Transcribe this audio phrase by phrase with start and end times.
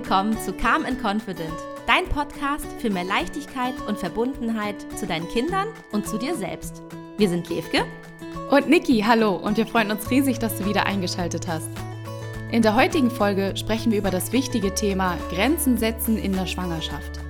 [0.00, 1.52] willkommen zu Calm and Confident,
[1.86, 6.80] dein Podcast für mehr Leichtigkeit und Verbundenheit zu deinen Kindern und zu dir selbst.
[7.18, 7.84] Wir sind Levke
[8.50, 11.68] und Niki, hallo und wir freuen uns riesig, dass du wieder eingeschaltet hast.
[12.50, 17.20] In der heutigen Folge sprechen wir über das wichtige Thema Grenzen setzen in der Schwangerschaft.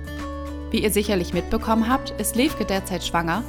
[0.69, 3.43] Wie ihr sicherlich mitbekommen habt, ist Levke derzeit schwanger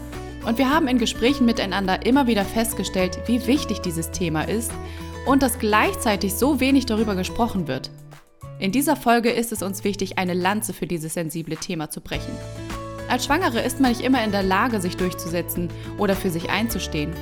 [0.44, 4.72] und wir haben in Gesprächen miteinander immer wieder festgestellt, wie wichtig dieses Thema ist
[5.26, 7.92] und dass gleichzeitig so wenig darüber gesprochen wird.
[8.62, 12.30] In dieser Folge ist es uns wichtig, eine Lanze für dieses sensible Thema zu brechen.
[13.08, 17.12] Als Schwangere ist man nicht immer in der Lage, sich durchzusetzen oder für sich einzustehen.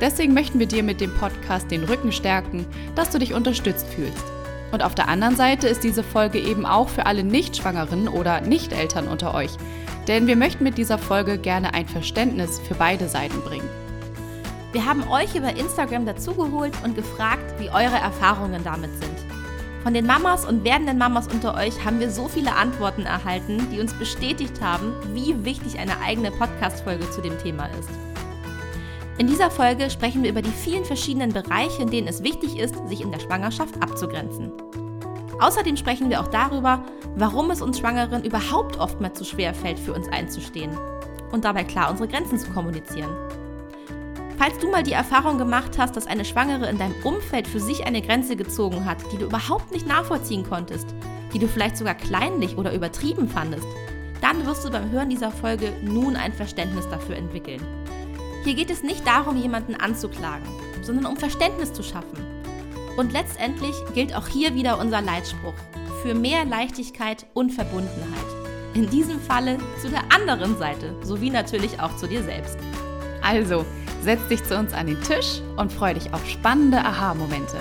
[0.00, 4.22] Deswegen möchten wir dir mit dem Podcast den Rücken stärken, dass du dich unterstützt fühlst.
[4.70, 9.08] Und auf der anderen Seite ist diese Folge eben auch für alle Nicht-Schwangeren oder Nicht-Eltern
[9.08, 9.50] unter euch.
[10.06, 13.68] Denn wir möchten mit dieser Folge gerne ein Verständnis für beide Seiten bringen.
[14.70, 19.33] Wir haben euch über Instagram dazugeholt und gefragt, wie eure Erfahrungen damit sind.
[19.84, 23.80] Von den Mamas und werdenden Mamas unter euch haben wir so viele Antworten erhalten, die
[23.80, 27.90] uns bestätigt haben, wie wichtig eine eigene Podcast-Folge zu dem Thema ist.
[29.18, 32.76] In dieser Folge sprechen wir über die vielen verschiedenen Bereiche, in denen es wichtig ist,
[32.88, 34.52] sich in der Schwangerschaft abzugrenzen.
[35.38, 36.82] Außerdem sprechen wir auch darüber,
[37.16, 40.70] warum es uns Schwangeren überhaupt oftmals so schwer fällt, für uns einzustehen
[41.30, 43.14] und dabei klar unsere Grenzen zu kommunizieren.
[44.36, 47.86] Falls du mal die Erfahrung gemacht hast, dass eine Schwangere in deinem Umfeld für sich
[47.86, 50.88] eine Grenze gezogen hat, die du überhaupt nicht nachvollziehen konntest,
[51.32, 53.66] die du vielleicht sogar kleinlich oder übertrieben fandest,
[54.20, 57.60] dann wirst du beim Hören dieser Folge nun ein Verständnis dafür entwickeln.
[58.42, 60.46] Hier geht es nicht darum, jemanden anzuklagen,
[60.82, 62.18] sondern um Verständnis zu schaffen.
[62.96, 65.54] Und letztendlich gilt auch hier wieder unser Leitspruch
[66.02, 68.26] für mehr Leichtigkeit und Verbundenheit.
[68.74, 72.58] In diesem Falle zu der anderen Seite, sowie natürlich auch zu dir selbst.
[73.22, 73.64] Also,
[74.04, 77.56] Setz dich zu uns an den Tisch und freu dich auf spannende Aha-Momente.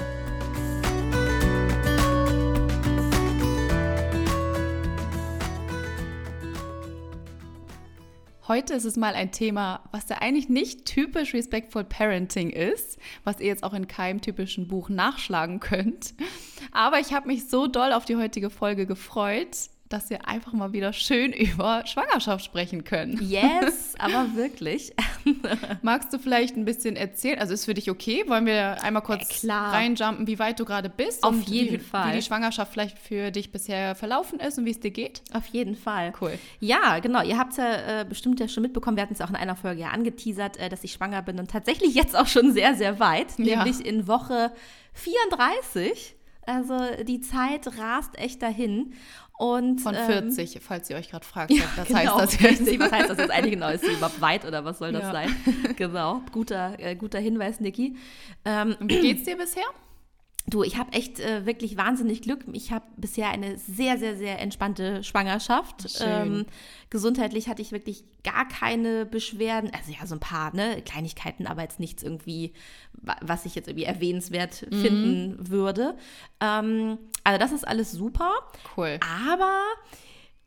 [8.45, 13.39] Heute ist es mal ein Thema, was ja eigentlich nicht typisch Respectful Parenting ist, was
[13.39, 16.13] ihr jetzt auch in keinem typischen Buch nachschlagen könnt.
[16.73, 20.73] Aber ich habe mich so doll auf die heutige Folge gefreut, dass wir einfach mal
[20.73, 23.19] wieder schön über Schwangerschaft sprechen können.
[23.21, 24.93] Yes, aber wirklich.
[25.81, 27.39] Magst du vielleicht ein bisschen erzählen?
[27.39, 28.23] Also ist für dich okay?
[28.27, 31.23] Wollen wir einmal kurz ja, reinjumpen, wie weit du gerade bist?
[31.23, 32.11] Auf jeden wie, Fall.
[32.11, 35.21] Wie die Schwangerschaft vielleicht für dich bisher verlaufen ist und wie es dir geht?
[35.33, 36.11] Auf jeden Fall.
[36.19, 36.39] Cool.
[36.59, 37.23] Ja, genau.
[37.23, 38.97] Ihr habt es ja äh, bestimmt ja schon mitbekommen.
[38.97, 41.51] Wir hatten es auch in einer Folge ja angeteasert, äh, dass ich schwanger bin und
[41.51, 43.37] tatsächlich jetzt auch schon sehr, sehr weit.
[43.37, 43.63] Ja.
[43.63, 44.51] Nämlich in Woche
[44.93, 46.15] 34.
[46.45, 48.93] Also die Zeit rast echt dahin.
[49.37, 52.79] Und, Von 40, ähm, falls ihr euch gerade fragt, ja, das genau, heißt das jetzt.
[52.79, 53.69] Was heißt das jetzt eigentlich genau?
[53.69, 55.11] Ist überhaupt weit oder was soll das ja.
[55.11, 55.35] sein?
[55.75, 57.95] Genau, guter, äh, guter Hinweis, Niki.
[58.45, 59.65] Ähm, Wie geht's dir bisher?
[60.47, 62.41] Du, ich habe echt äh, wirklich wahnsinnig Glück.
[62.51, 66.01] Ich habe bisher eine sehr, sehr, sehr entspannte Schwangerschaft.
[66.01, 66.45] Ähm,
[66.89, 69.71] gesundheitlich hatte ich wirklich gar keine Beschwerden.
[69.73, 72.51] Also ja, so ein paar ne, Kleinigkeiten, aber jetzt nichts irgendwie,
[73.21, 74.81] was ich jetzt irgendwie erwähnenswert mhm.
[74.81, 75.95] finden würde.
[76.41, 78.31] Ähm, also das ist alles super.
[78.75, 78.99] Cool.
[79.25, 79.61] Aber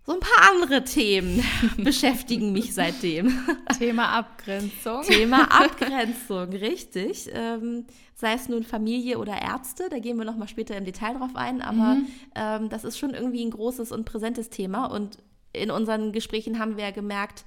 [0.06, 1.42] so ein paar andere Themen
[1.78, 3.44] beschäftigen mich seitdem.
[3.78, 5.02] Thema Abgrenzung.
[5.02, 7.28] Thema Abgrenzung, richtig.
[7.32, 11.36] Ähm, sei es nun Familie oder Ärzte, da gehen wir nochmal später im Detail drauf
[11.36, 12.06] ein, aber mhm.
[12.34, 15.18] ähm, das ist schon irgendwie ein großes und präsentes Thema und
[15.52, 17.44] in unseren Gesprächen haben wir ja gemerkt,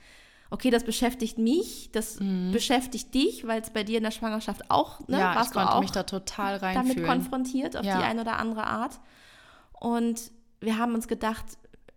[0.52, 2.52] okay, das beschäftigt mich, das mhm.
[2.52, 5.69] beschäftigt dich, weil es bei dir in der Schwangerschaft auch, ne, ja, warst ich konnte
[5.69, 6.88] du auch mich da total reinfühlen.
[6.88, 7.97] damit konfrontiert auf ja.
[7.97, 9.00] die eine oder andere Art.
[9.74, 11.46] Und wir haben uns gedacht,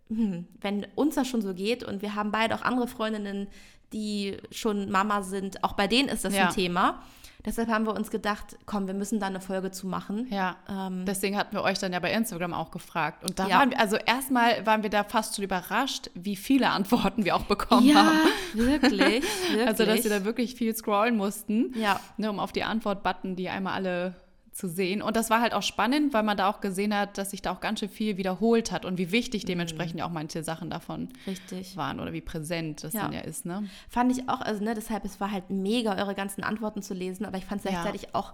[0.09, 3.47] hm, wenn uns das schon so geht und wir haben beide auch andere Freundinnen,
[3.91, 6.47] die schon Mama sind, auch bei denen ist das ja.
[6.47, 7.03] ein Thema.
[7.45, 10.27] Deshalb haben wir uns gedacht, komm, wir müssen da eine Folge zu machen.
[10.29, 10.55] Ja.
[10.69, 13.23] Ähm, Deswegen hatten wir euch dann ja bei Instagram auch gefragt.
[13.23, 13.59] Und da ja.
[13.59, 17.43] waren wir, also erstmal waren wir da fast schon überrascht, wie viele Antworten wir auch
[17.43, 18.29] bekommen ja, haben.
[18.53, 19.23] Wirklich, wirklich.
[19.67, 21.99] Also, dass wir da wirklich viel scrollen mussten, ja.
[22.17, 24.15] ne, um auf die Antwort-Button, die einmal alle
[24.53, 25.01] zu sehen.
[25.01, 27.51] Und das war halt auch spannend, weil man da auch gesehen hat, dass sich da
[27.51, 29.47] auch ganz schön viel wiederholt hat und wie wichtig mhm.
[29.47, 31.75] dementsprechend ja auch manche Sachen davon Richtig.
[31.75, 33.01] waren oder wie präsent das ja.
[33.01, 33.45] dann ja ist.
[33.45, 33.67] Ne?
[33.89, 37.25] Fand ich auch, also ne, deshalb, es war halt mega, eure ganzen Antworten zu lesen,
[37.25, 38.09] aber ich fand es gleichzeitig ja.
[38.13, 38.33] auch,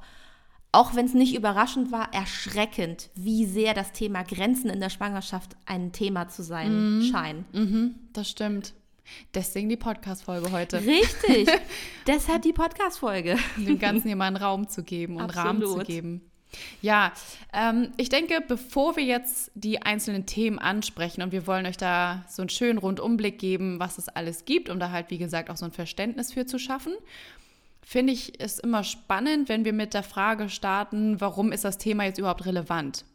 [0.72, 5.56] auch wenn es nicht überraschend war, erschreckend, wie sehr das Thema Grenzen in der Schwangerschaft
[5.66, 7.04] ein Thema zu sein mhm.
[7.04, 7.54] scheint.
[7.54, 8.74] Mhm, das stimmt.
[9.34, 10.78] Deswegen die Podcast-Folge heute.
[10.86, 11.50] Richtig.
[12.08, 13.38] Deshalb die Podcast-Folge.
[13.58, 15.46] Dem Ganzen hier mal einen Raum zu geben und Absolut.
[15.46, 16.30] Rahmen zu geben.
[16.82, 17.14] Ja,
[17.54, 22.26] ähm, ich denke, bevor wir jetzt die einzelnen Themen ansprechen und wir wollen euch da
[22.28, 25.58] so einen schönen Rundumblick geben, was es alles gibt, um da halt, wie gesagt, auch
[25.58, 26.94] so ein Verständnis für zu schaffen,
[27.82, 32.06] finde ich es immer spannend, wenn wir mit der Frage starten, warum ist das Thema
[32.06, 33.06] jetzt überhaupt relevant?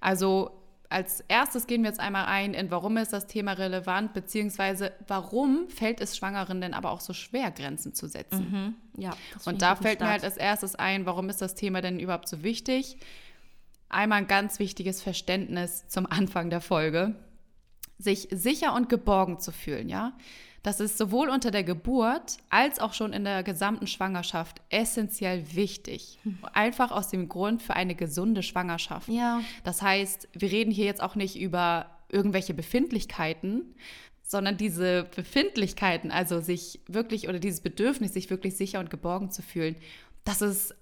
[0.00, 0.50] Also
[0.88, 5.68] als erstes gehen wir jetzt einmal ein, in warum ist das Thema relevant, beziehungsweise warum
[5.68, 8.74] fällt es Schwangeren denn aber auch so schwer, Grenzen zu setzen.
[8.96, 9.02] Mhm.
[9.02, 12.28] Ja, Und da fällt mir halt als erstes ein, warum ist das Thema denn überhaupt
[12.28, 12.96] so wichtig?
[13.88, 17.14] Einmal ein ganz wichtiges Verständnis zum Anfang der Folge,
[17.98, 20.16] sich sicher und geborgen zu fühlen, ja.
[20.66, 26.18] Das ist sowohl unter der Geburt als auch schon in der gesamten Schwangerschaft essentiell wichtig.
[26.54, 29.08] Einfach aus dem Grund für eine gesunde Schwangerschaft.
[29.08, 29.42] Ja.
[29.62, 33.76] Das heißt, wir reden hier jetzt auch nicht über irgendwelche Befindlichkeiten,
[34.24, 39.42] sondern diese Befindlichkeiten, also sich wirklich oder dieses Bedürfnis, sich wirklich sicher und geborgen zu
[39.42, 39.76] fühlen,
[40.24, 40.74] das ist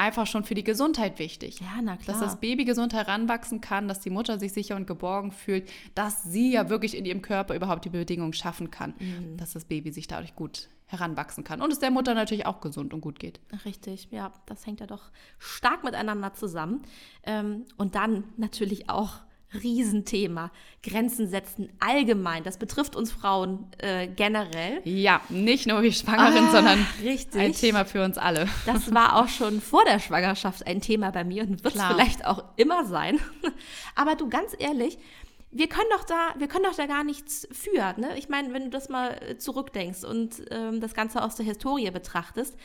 [0.00, 1.60] einfach schon für die Gesundheit wichtig.
[1.60, 2.18] Ja, na klar.
[2.18, 6.22] Dass das Baby gesund heranwachsen kann, dass die Mutter sich sicher und geborgen fühlt, dass
[6.22, 9.36] sie ja wirklich in ihrem Körper überhaupt die Bedingungen schaffen kann, Mhm.
[9.36, 12.92] dass das Baby sich dadurch gut heranwachsen kann und es der Mutter natürlich auch gesund
[12.92, 13.38] und gut geht.
[13.64, 16.82] Richtig, ja, das hängt ja doch stark miteinander zusammen.
[17.22, 19.18] Ähm, und dann natürlich auch
[19.54, 20.50] Riesenthema.
[20.82, 22.42] Grenzen setzen allgemein.
[22.44, 24.80] Das betrifft uns Frauen äh, generell.
[24.84, 27.40] Ja, nicht nur wie Schwangeren, sondern Ah, richtig.
[27.40, 28.48] ein Thema für uns alle.
[28.66, 32.24] Das war auch schon vor der Schwangerschaft ein Thema bei mir und wird es vielleicht
[32.26, 33.18] auch immer sein.
[33.94, 34.98] Aber du, ganz ehrlich,
[35.50, 37.94] wir können doch da, wir können doch da gar nichts für.
[37.98, 38.16] Ne?
[38.16, 41.90] Ich meine, wenn du das mal äh, zurückdenkst und ähm, das Ganze aus der Historie
[41.90, 42.56] betrachtest,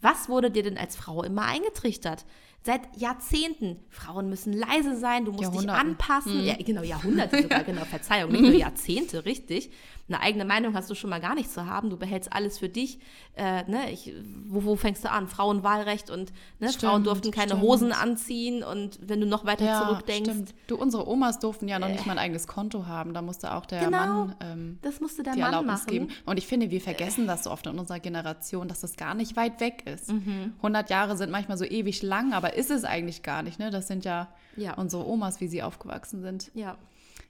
[0.00, 2.24] was wurde dir denn als Frau immer eingetrichtert?
[2.66, 6.42] Seit Jahrzehnten, Frauen müssen leise sein, du musst dich anpassen.
[6.44, 9.70] Ja, genau, Jahrhunderte sogar, genau, Verzeihung, nicht nur Jahrzehnte, richtig.
[10.06, 12.68] Eine eigene Meinung hast du schon mal gar nicht zu haben, du behältst alles für
[12.68, 12.98] dich.
[13.36, 14.12] Äh, ne, ich,
[14.46, 15.28] wo, wo fängst du an?
[15.28, 17.62] Frauenwahlrecht und ne, Stimmt, Frauen durften keine stimmt.
[17.62, 20.54] Hosen anziehen und wenn du noch weiter zurückdenkst, stimmt.
[20.66, 23.14] Du, unsere Omas durften ja noch nicht mal ein eigenes Konto haben.
[23.14, 23.96] Da musste auch der Genau.
[24.26, 25.90] Mann ähm, das musste der die Mann Erlaubnis machen.
[25.90, 26.08] geben.
[26.26, 29.36] Und ich finde, wir vergessen das so oft in unserer Generation, dass das gar nicht
[29.36, 30.12] weit weg ist.
[30.58, 33.58] 100 Jahre sind manchmal so ewig lang, aber ist es eigentlich gar nicht.
[33.58, 33.70] Ne?
[33.70, 34.74] Das sind ja, Ja.
[34.74, 36.50] unsere Omas, wie sie aufgewachsen sind.
[36.54, 36.76] Ja,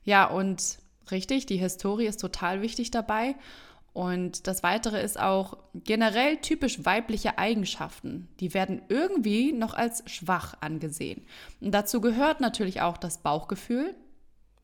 [0.02, 0.78] Ja, und
[1.10, 3.34] richtig, die Historie ist total wichtig dabei.
[3.92, 8.28] Und das Weitere ist auch generell typisch weibliche Eigenschaften.
[8.40, 11.24] Die werden irgendwie noch als schwach angesehen.
[11.60, 13.94] Und dazu gehört natürlich auch das Bauchgefühl.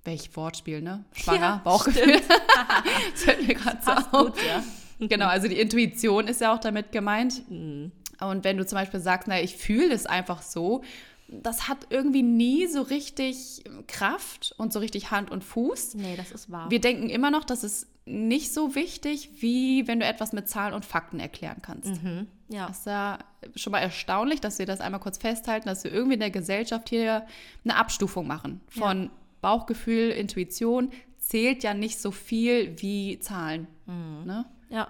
[0.02, 1.04] Welch Wortspiel, ne?
[1.12, 2.20] Schwanger, Ja, Bauchgefühl.
[3.12, 4.10] das fällt mir gerade so auf.
[4.10, 4.64] gut, ja.
[5.06, 7.48] Genau, also die Intuition ist ja auch damit gemeint.
[7.48, 7.92] Mhm.
[8.20, 10.82] Und wenn du zum Beispiel sagst, naja, ich fühle es einfach so,
[11.30, 15.94] das hat irgendwie nie so richtig Kraft und so richtig Hand und Fuß.
[15.94, 16.70] Nee, das ist wahr.
[16.70, 20.74] Wir denken immer noch, das ist nicht so wichtig, wie wenn du etwas mit Zahlen
[20.74, 22.02] und Fakten erklären kannst.
[22.02, 22.26] Mhm.
[22.48, 22.66] Ja.
[22.66, 23.18] Das ist ja
[23.54, 26.88] schon mal erstaunlich, dass wir das einmal kurz festhalten, dass wir irgendwie in der Gesellschaft
[26.88, 27.26] hier
[27.64, 28.60] eine Abstufung machen.
[28.68, 29.10] Von
[29.40, 33.68] Bauchgefühl, Intuition zählt ja nicht so viel wie Zahlen.
[33.86, 34.24] Mhm.
[34.26, 34.44] Ne?
[34.68, 34.88] Ja.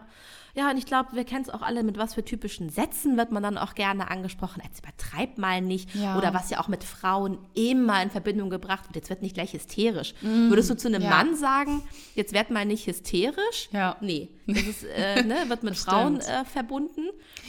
[0.54, 3.30] Ja, und ich glaube, wir kennen es auch alle, mit was für typischen Sätzen wird
[3.30, 5.94] man dann auch gerne angesprochen, als übertreib mal nicht.
[5.94, 6.18] Ja.
[6.18, 9.52] Oder was ja auch mit Frauen immer in Verbindung gebracht wird, jetzt wird nicht gleich
[9.52, 10.14] hysterisch.
[10.20, 11.10] Würdest du zu einem ja.
[11.10, 11.82] Mann sagen,
[12.14, 13.68] jetzt werd mal nicht hysterisch?
[13.72, 13.96] Ja.
[14.00, 17.08] Nee, das ist, äh, ne, wird mit Frauen äh, verbunden.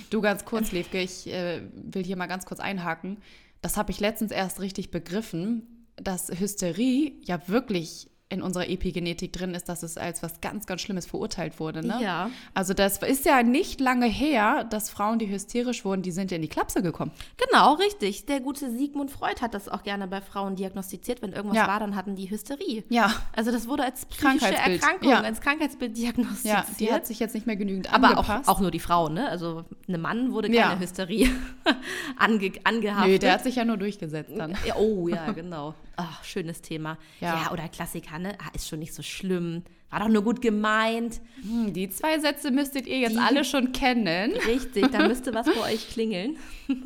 [0.10, 3.18] Du ganz kurz, Levke, ich äh, will hier mal ganz kurz einhaken.
[3.62, 9.54] Das habe ich letztens erst richtig begriffen, dass Hysterie ja wirklich in unserer Epigenetik drin
[9.54, 11.86] ist, dass es als was ganz, ganz Schlimmes verurteilt wurde.
[11.86, 12.00] Ne?
[12.02, 12.30] Ja.
[12.54, 16.36] Also das ist ja nicht lange her, dass Frauen, die hysterisch wurden, die sind ja
[16.38, 17.12] in die Klapse gekommen.
[17.38, 18.26] Genau, richtig.
[18.26, 21.22] Der gute Sigmund Freud hat das auch gerne bei Frauen diagnostiziert.
[21.22, 21.68] Wenn irgendwas Ja.
[21.68, 22.84] war, dann hatten die Hysterie.
[22.90, 23.14] Ja.
[23.36, 24.82] Also das wurde als psychische Krankheitsbild.
[24.82, 25.20] Erkrankung, Ja.
[25.22, 26.54] als Krankheitsbild diagnostiziert.
[26.54, 28.48] Ja, die hat sich jetzt nicht mehr genügend aber auch, angepasst.
[28.50, 29.28] auch nur die Frauen, ne?
[29.28, 30.80] Also einem Mann wurde keine.
[30.80, 31.30] Hysterie
[32.18, 33.12] ange, angehaftet.
[33.12, 34.56] Nö, der hat sich ja nur durchgesetzt dann.
[34.78, 35.74] Oh ja, genau.
[36.10, 36.98] Ach, schönes Thema.
[37.20, 37.44] Ja.
[37.44, 37.52] Ja.
[37.52, 38.36] oder Klassiker, ne?
[38.40, 39.64] Ah, ist schon nicht so schlimm.
[39.90, 41.20] War doch nur gut gemeint.
[41.42, 44.32] Hm, Die zwei Sätze müsstet ihr jetzt Die- alle schon kennen.
[44.48, 46.38] Richtig, da müsste was bei euch klingeln.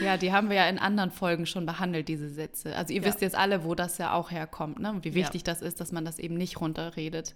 [0.00, 2.74] Ja, die haben wir ja in anderen Folgen schon behandelt, diese Sätze.
[2.76, 3.08] Also ihr Ja.
[3.08, 4.90] wisst jetzt alle, wo das ja auch herkommt, ne?
[4.90, 5.16] Und wie Ja.
[5.16, 7.34] wichtig das ist, dass man das eben nicht runterredet.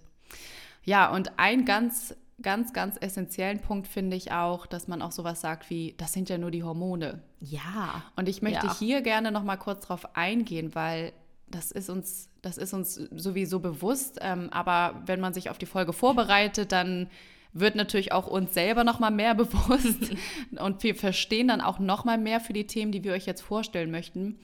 [0.83, 5.41] Ja, und ein ganz, ganz, ganz essentiellen Punkt finde ich auch, dass man auch sowas
[5.41, 7.21] sagt wie, das sind ja nur die Hormone.
[7.41, 8.01] Ja.
[8.15, 8.75] Und ich möchte Ja.
[8.79, 11.13] hier gerne noch mal kurz drauf eingehen, weil
[11.49, 14.19] das ist uns, das ist uns sowieso bewusst.
[14.21, 17.09] Ähm, aber wenn man sich auf die Folge vorbereitet, dann
[17.53, 20.15] wird natürlich auch uns selber noch mal mehr bewusst
[20.59, 23.41] und wir verstehen dann auch noch mal mehr für die Themen, die wir euch jetzt
[23.41, 24.39] vorstellen möchten.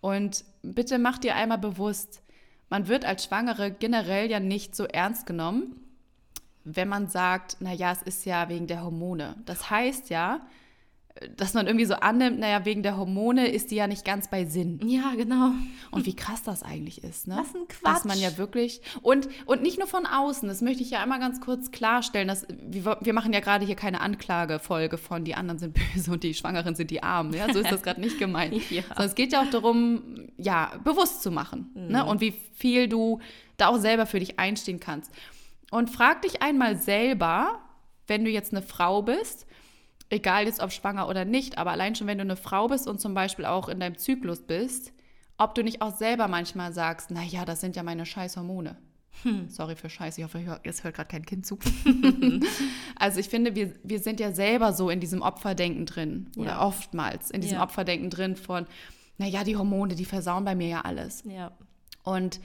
[0.00, 2.22] Und bitte macht dir einmal bewusst,
[2.70, 5.80] man wird als Schwangere generell ja nicht so ernst genommen,
[6.64, 9.36] wenn man sagt, na ja, es ist ja wegen der Hormone.
[9.46, 10.46] Das heißt ja,
[11.36, 14.44] dass man irgendwie so annimmt, naja, wegen der Hormone ist die ja nicht ganz bei
[14.44, 14.80] Sinn.
[14.84, 15.50] Ja, genau.
[15.90, 17.36] Und wie krass das eigentlich ist, ne?
[17.38, 17.94] Was ein Quatsch.
[17.96, 21.18] Dass man ja wirklich, und, und nicht nur von außen, das möchte ich ja einmal
[21.18, 25.58] ganz kurz klarstellen, dass wir, wir machen ja gerade hier keine Anklagefolge von die anderen
[25.58, 28.54] sind böse und die Schwangeren sind die Armen, ja, so ist das gerade nicht gemeint.
[28.70, 28.82] Ja.
[28.88, 31.88] Sondern es geht ja auch darum, ja, bewusst zu machen, Mhm.
[31.88, 32.04] ne?
[32.04, 33.20] Und wie viel du
[33.56, 35.10] da auch selber für dich einstehen kannst.
[35.70, 37.58] Und frag dich einmal selber,
[38.06, 39.46] wenn du jetzt eine Frau bist,
[40.10, 43.00] egal jetzt ob schwanger oder nicht, aber allein schon, wenn du eine Frau bist und
[43.00, 44.92] zum Beispiel auch in deinem Zyklus bist,
[45.36, 48.76] ob du nicht auch selber manchmal sagst, naja, das sind ja meine scheiß Hormone.
[49.48, 51.58] Sorry für Scheiß, ich hoffe, es hört gerade kein Kind zu.
[52.96, 56.62] also ich finde, wir, wir sind ja selber so in diesem Opferdenken drin oder Ja.
[56.66, 57.62] oftmals in diesem Ja.
[57.64, 58.66] Opferdenken drin von,
[59.16, 61.24] naja, die Hormone, die versauen bei mir ja alles.
[61.28, 61.50] Ja.
[62.04, 62.38] Und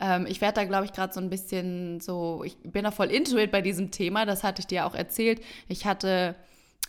[0.00, 3.06] ähm, ich werde da, glaube ich, gerade so ein bisschen so, ich bin da voll
[3.10, 5.42] into it bei diesem Thema, das hatte ich dir auch erzählt.
[5.66, 6.34] Ich hatte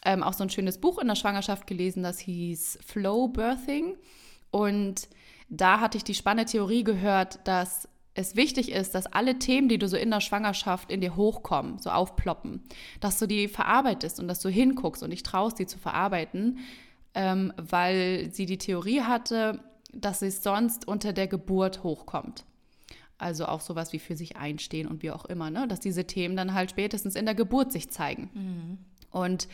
[0.06, 3.98] ähm, auch so ein schönes Buch in der Schwangerschaft gelesen, das hieß Flow Birthing.
[4.52, 5.10] Und
[5.50, 9.78] da hatte ich die spannende Theorie gehört, dass es wichtig ist, dass alle Themen, die
[9.78, 12.64] du so in der Schwangerschaft in dir hochkommen, so aufploppen,
[13.00, 16.60] dass du die verarbeitest und dass du hinguckst und dich traust, die zu verarbeiten,
[17.14, 19.64] ähm, weil sie die Theorie hatte,
[19.94, 22.46] dass es sonst unter der Geburt hochkommt.
[23.18, 25.68] Also auch sowas wie für sich einstehen und wie auch immer, ne?
[25.68, 28.30] dass diese Themen dann halt spätestens in der Geburt sich zeigen.
[29.12, 29.48] Und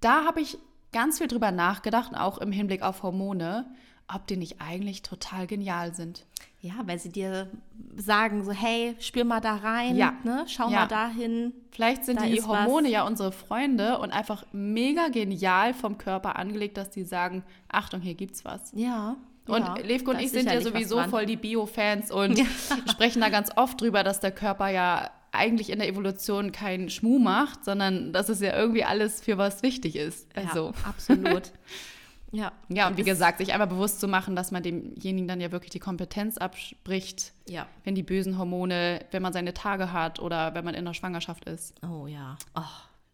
[0.00, 0.58] da habe ich
[0.92, 3.66] ganz viel drüber nachgedacht, auch im Hinblick auf Hormone,
[4.12, 6.24] ob die nicht eigentlich total genial sind.
[6.60, 7.48] Ja, weil sie dir
[7.96, 10.14] sagen so, hey, spür mal da rein, Ja.
[10.24, 10.44] ne?
[10.48, 10.80] schau Ja.
[10.80, 11.52] mal dahin.
[11.70, 12.92] Vielleicht sind Da die Hormone was.
[12.92, 18.14] ja unsere Freunde und einfach mega genial vom Körper angelegt, dass die sagen, Achtung, hier
[18.14, 18.72] gibt's was.
[18.74, 19.16] Ja.
[19.46, 22.38] Und ja, Levko und ich sind ja sowieso voll die Bio-Fans und
[22.90, 27.18] sprechen da ganz oft drüber, dass der Körper ja eigentlich in der Evolution keinen Schmuh
[27.18, 30.26] macht, sondern dass es ja irgendwie alles für was wichtig ist.
[30.36, 31.52] Also, Ja, absolut.
[32.32, 32.52] ja.
[32.68, 35.70] ja, und wie gesagt, sich einmal bewusst zu machen, dass man demjenigen dann ja wirklich
[35.70, 37.66] die Kompetenz abspricht, Ja.
[37.84, 41.44] wenn die bösen Hormone, wenn man seine Tage hat oder wenn man in der Schwangerschaft
[41.46, 41.74] ist.
[41.82, 42.36] Oh ja.
[42.54, 42.62] Oh,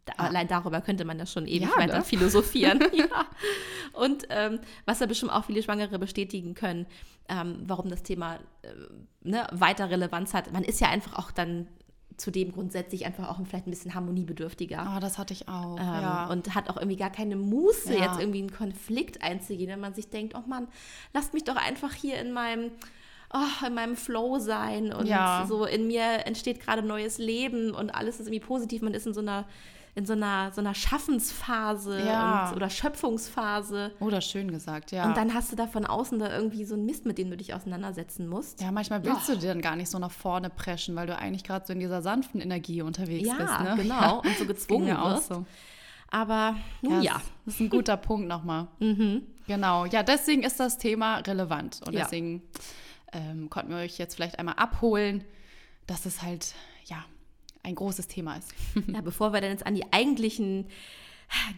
[0.05, 2.05] da, Allein darüber könnte man ja schon ewig Ja, weiter ne?
[2.05, 2.81] philosophieren.
[2.93, 3.07] ja.
[3.93, 6.87] Und ähm, was ja bestimmt auch viele Schwangere bestätigen können,
[7.29, 8.69] ähm, warum das Thema äh,
[9.23, 10.53] ne, weiter Relevanz hat.
[10.53, 11.69] Man ist ja einfach auch dann
[12.17, 14.95] zudem grundsätzlich einfach auch vielleicht ein bisschen harmoniebedürftiger.
[14.97, 15.77] Oh, das hatte ich auch.
[15.79, 16.27] Ähm, ja.
[16.31, 18.05] Und hat auch irgendwie gar keine Muße, Ja.
[18.07, 20.69] jetzt irgendwie einen Konflikt einzugehen, wenn man sich denkt, oh Mann,
[21.13, 22.71] lasst mich doch einfach hier in meinem,
[23.33, 25.45] oh, in meinem Flow sein und Ja.
[25.49, 28.83] so in mir entsteht gerade neues Leben und alles ist irgendwie positiv.
[28.83, 29.45] Man ist in so einer,
[29.97, 32.49] in so einer, so einer Schaffensphase Ja.
[32.51, 33.93] und, oder Schöpfungsphase.
[34.01, 35.07] Oder schön gesagt, ja.
[35.07, 37.37] Und dann hast du da von außen da irgendwie so einen Mist, mit dem du
[37.37, 38.61] dich auseinandersetzen musst.
[38.61, 41.45] ja, manchmal willst du dir dann gar nicht so nach vorne preschen, weil du eigentlich
[41.45, 43.61] gerade so in dieser sanften Energie unterwegs Ja, bist.
[43.61, 43.75] Ne?
[43.83, 44.01] genau.
[44.01, 44.11] Ja.
[44.25, 45.29] Und so gezwungen auch wirst.
[45.29, 45.47] so.
[46.11, 47.21] Aber nun ja.
[47.45, 48.69] Das ist ein guter Punkt nochmal.
[48.81, 49.23] Mhm.
[49.47, 49.85] Genau.
[49.87, 51.81] Ja, deswegen ist das Thema relevant.
[51.87, 52.03] Und Ja.
[52.03, 52.43] deswegen
[53.13, 55.23] ähm, konnten wir euch jetzt vielleicht einmal abholen,
[55.87, 56.55] dass es halt, ja,
[57.65, 58.53] ein großes Thema ist.
[58.93, 60.67] Ja, bevor wir dann jetzt an die eigentlichen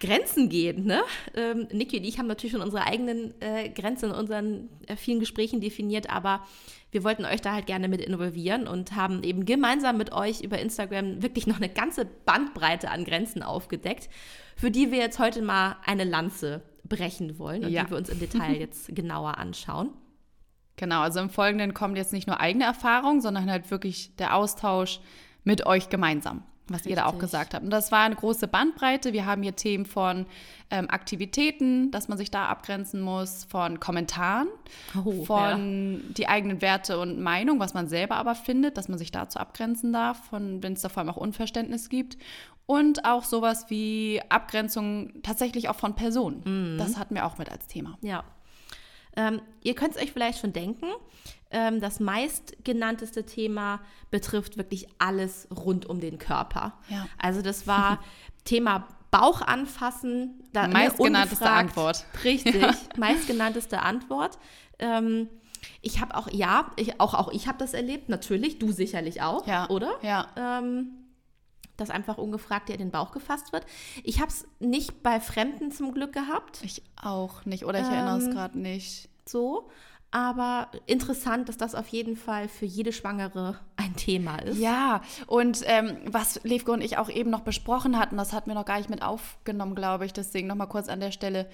[0.00, 1.02] Grenzen gehen, ne?
[1.34, 5.20] Ähm, Niki und ich haben natürlich schon unsere eigenen äh, Grenzen in unseren äh, vielen
[5.20, 6.46] Gesprächen definiert, aber
[6.92, 10.58] wir wollten euch da halt gerne mit involvieren und haben eben gemeinsam mit euch über
[10.60, 14.08] Instagram wirklich noch eine ganze Bandbreite an Grenzen aufgedeckt,
[14.56, 17.84] für die wir jetzt heute mal eine Lanze brechen wollen und Ja.
[17.84, 19.90] die wir uns im Detail jetzt genauer anschauen.
[20.76, 25.00] Genau, also im Folgenden kommt jetzt nicht nur eigene Erfahrung, sondern halt wirklich der Austausch
[25.46, 27.20] mit euch gemeinsam, was ihr da auch Richtig.
[27.20, 27.64] gesagt habt.
[27.64, 29.12] Und das war eine große Bandbreite.
[29.12, 30.26] Wir haben hier Themen von
[30.70, 34.48] ähm, Aktivitäten, dass man sich da abgrenzen muss, von Kommentaren,
[35.04, 39.12] Oh, von die eigenen Werte und Meinung, was man selber aber findet, dass man sich
[39.12, 42.18] dazu abgrenzen darf, von wenn es da vor allem auch Unverständnis gibt.
[42.66, 46.76] Und auch sowas wie Abgrenzung tatsächlich auch von Personen.
[46.78, 47.96] Das hatten wir auch mit als Thema.
[48.00, 48.24] Ja.
[49.14, 50.86] Ähm, ihr könnt es euch vielleicht schon denken,
[51.50, 56.74] das meistgenannteste Thema betrifft wirklich alles rund um den Körper.
[56.88, 57.06] Ja.
[57.18, 58.00] Also das war
[58.44, 60.42] Thema Bauch anfassen.
[60.52, 61.68] Da, ne, Meistgenannteste ungefragt.
[61.70, 62.04] Antwort.
[62.24, 62.64] Richtig,
[62.98, 64.38] meistgenannteste Antwort.
[64.78, 65.28] Ähm,
[65.82, 69.46] ich habe auch, ja, ich, auch, auch ich habe das erlebt, natürlich, du sicherlich auch,
[69.46, 69.68] Ja.
[69.70, 69.92] oder?
[70.02, 70.28] Ja.
[70.36, 70.88] ähm,
[71.76, 73.66] dass einfach ungefragt dir in den Bauch gefasst wird.
[74.02, 78.16] Ich habe es nicht bei Fremden zum Glück gehabt, Ich auch nicht, oder ich erinnere
[78.18, 79.08] es Ähm, gerade nicht.
[79.26, 79.68] so.
[80.10, 84.58] Aber interessant, dass das auf jeden Fall für jede Schwangere ein Thema ist.
[84.58, 88.54] Ja, und ähm, was Levko und ich auch eben noch besprochen hatten, das hatten wir
[88.54, 90.12] noch gar nicht mit aufgenommen, glaube ich.
[90.12, 91.48] Deswegen nochmal kurz an der Stelle.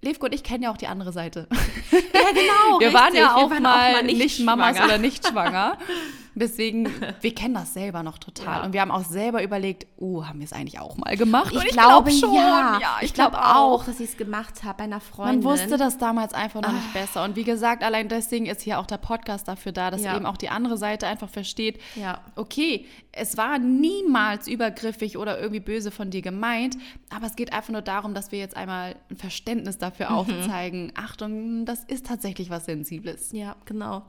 [0.00, 1.46] Levko und ich kennen ja auch die andere Seite.
[1.92, 2.80] Ja, genau.
[2.80, 3.56] Wir waren ja richtig.
[3.56, 4.84] auch, mal, nicht, Mamas schwanger.
[4.86, 5.78] oder nicht schwanger.
[6.34, 6.88] Deswegen,
[7.20, 8.60] wir kennen das selber noch total.
[8.60, 8.64] Ja.
[8.64, 11.52] Und wir haben auch selber überlegt, uh, haben wir es eigentlich auch mal gemacht?
[11.52, 12.34] Ich, ich glaube glaub schon.
[12.34, 15.42] Ja, ja ich, ich glaube glaub auch, dass ich es gemacht habe bei einer Freundin.
[15.42, 16.74] Man wusste das damals einfach noch Ach.
[16.74, 17.24] nicht besser.
[17.24, 20.16] Und wie gesagt, allein deswegen ist hier auch der Podcast dafür da, dass ja.
[20.16, 22.20] eben auch die andere Seite einfach versteht, ja.
[22.36, 26.78] okay, es war niemals übergriffig oder irgendwie böse von dir gemeint,
[27.10, 30.16] aber es geht einfach nur darum, dass wir jetzt einmal ein Verständnis dafür mhm.
[30.16, 30.92] aufzeigen.
[30.94, 33.32] Achtung, das ist tatsächlich was Sensibles.
[33.32, 34.02] Ja, genau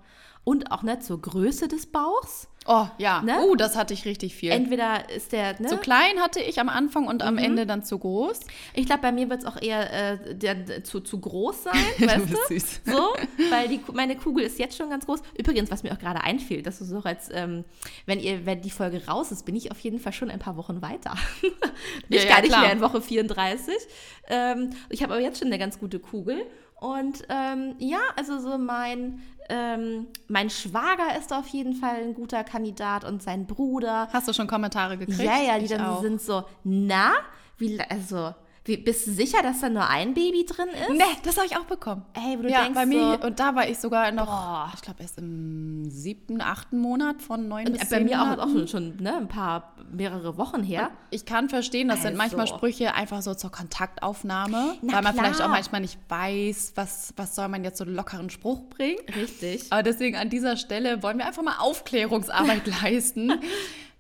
[0.44, 2.48] und auch nicht zur Größe des Bauchs.
[2.66, 3.40] Oh ja, ne?
[3.46, 4.52] uh, das hatte ich richtig viel.
[4.52, 5.68] Entweder ist der ne?
[5.68, 7.40] zu klein hatte ich am Anfang und am mhm.
[7.40, 8.40] Ende dann zu groß.
[8.74, 12.30] Ich glaube, bei mir wird es auch eher äh, der, zu, zu groß sein, weißt
[12.30, 12.38] du?
[12.48, 12.82] Süß.
[12.86, 13.14] So,
[13.50, 15.22] weil die, meine Kugel ist jetzt schon ganz groß.
[15.38, 17.66] Übrigens, was mir auch gerade einfiel, dass du so als, ähm,
[18.06, 20.56] wenn ihr, wenn die Folge raus ist, bin ich auf jeden Fall schon ein paar
[20.56, 21.16] Wochen weiter.
[22.08, 22.62] Nicht ja, gar ja, nicht klar.
[22.62, 23.74] mehr in Woche 34.
[24.30, 26.46] Ähm, ich habe aber jetzt schon eine ganz gute Kugel.
[26.84, 32.44] Und ähm, ja, also so mein ähm, mein Schwager ist auf jeden Fall ein guter
[32.44, 34.10] Kandidat und sein Bruder.
[34.12, 35.20] Hast du schon Kommentare gekriegt?
[35.20, 36.02] Ja, ja, die ich dann auch.
[36.02, 37.14] sind so, na,
[37.58, 38.34] wie, also
[38.66, 40.90] wie, bist du sicher, dass da nur ein Baby drin ist?
[40.92, 42.06] Nee, das habe ich auch bekommen.
[42.14, 44.72] Ey, wo du ja, denkst bei mir, so, und da war ich sogar noch, boah.
[44.74, 48.50] ich glaube, erst im siebten, achten Monat von neun und bis Bei mir auch, auch
[48.50, 50.84] schon, schon ne, ein paar, mehrere Wochen her.
[50.84, 52.08] Und ich kann verstehen, das also.
[52.10, 55.26] sind manchmal Sprüche einfach so zur Kontaktaufnahme, Na, weil man klar.
[55.26, 59.00] vielleicht auch manchmal nicht weiß, was, was soll man jetzt so einen lockeren Spruch bringen.
[59.14, 59.66] Richtig.
[59.72, 63.34] Aber deswegen an dieser Stelle wollen wir einfach mal Aufklärungsarbeit leisten.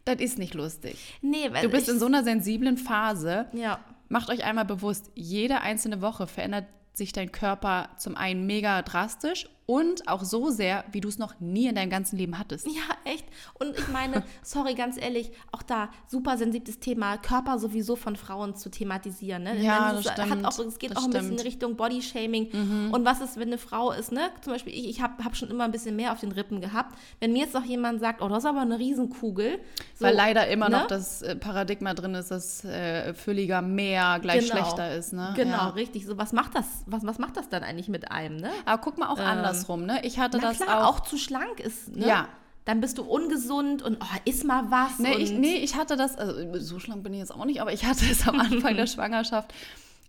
[0.05, 0.97] Das ist nicht lustig.
[1.21, 3.47] Nee, weil Du bist in so einer sensiblen Phase.
[3.53, 3.79] Ja.
[4.09, 9.47] Macht euch einmal bewusst, jede einzelne Woche verändert sich dein Körper zum einen mega drastisch
[9.65, 12.67] und auch so sehr, wie du es noch nie in deinem ganzen Leben hattest.
[12.67, 13.25] Ja, echt.
[13.53, 18.55] Und ich meine, sorry, ganz ehrlich, auch da super sensibles Thema, Körper sowieso von Frauen
[18.55, 19.43] zu thematisieren.
[19.43, 19.61] Ne?
[19.61, 20.45] Ja, meine, das stimmt.
[20.45, 21.23] Auch, es geht das auch ein stimmt.
[21.23, 22.49] bisschen in Richtung Bodyshaming.
[22.51, 22.93] Mhm.
[22.93, 24.29] Und was ist, wenn eine Frau ist, ne?
[24.41, 26.97] Zum Beispiel, ich, ich habe hab schon immer ein bisschen mehr auf den Rippen gehabt.
[27.19, 29.59] Wenn mir jetzt noch jemand sagt, oh, du hast aber eine Riesenkugel.
[29.95, 30.79] So, Weil leider immer ne?
[30.79, 34.57] noch das äh, Paradigma drin ist, dass äh, fülliger mehr gleich genau.
[34.57, 35.13] schlechter ist.
[35.13, 35.33] Ne?
[35.35, 35.69] Genau, ja.
[35.69, 36.05] richtig.
[36.05, 38.37] So, was macht das, was, was macht das dann eigentlich mit einem?
[38.37, 38.49] Ne?
[38.65, 39.85] Aber guck mal auch ähm, andersrum.
[39.85, 40.01] Ne?
[40.03, 40.95] Ich hatte das klar, auch.
[40.95, 41.95] auch zu schlank ist.
[41.95, 42.07] Ne?
[42.07, 42.27] Ja,
[42.65, 44.99] dann bist du ungesund und oh, iss mal was.
[44.99, 47.73] Nee ich, nee, ich hatte das, also so schlank bin ich jetzt auch nicht, aber
[47.73, 49.53] ich hatte es am Anfang der Schwangerschaft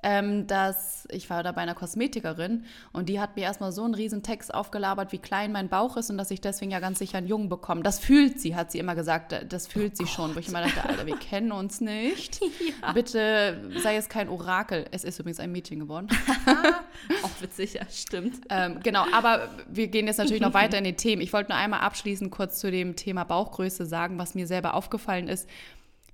[0.05, 3.95] ähm, dass ich war da bei einer Kosmetikerin und die hat mir erstmal so einen
[3.95, 7.17] riesen Text aufgelabert, wie klein mein Bauch ist und dass ich deswegen ja ganz sicher
[7.19, 7.83] einen Jungen bekomme.
[7.83, 10.13] Das fühlt sie, hat sie immer gesagt, das fühlt oh sie Gott.
[10.13, 10.35] schon.
[10.35, 12.41] Wo ich immer dachte, Alter, wir kennen uns nicht.
[12.83, 12.93] Ja.
[12.93, 14.87] Bitte sei es kein Orakel.
[14.91, 16.09] Es ist übrigens ein Mädchen geworden.
[17.23, 18.41] Auch witzig, ja, stimmt.
[18.49, 21.21] Ähm, genau, aber wir gehen jetzt natürlich noch weiter in die Themen.
[21.21, 25.29] Ich wollte nur einmal abschließend kurz zu dem Thema Bauchgröße sagen, was mir selber aufgefallen
[25.29, 25.49] ist.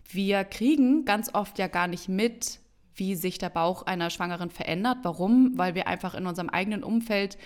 [0.09, 2.59] Wir kriegen ganz oft ja gar nicht mit,
[2.94, 4.98] wie sich der Bauch einer Schwangeren verändert.
[5.03, 5.53] Warum?
[5.57, 7.38] Weil wir einfach in unserem eigenen Umfeld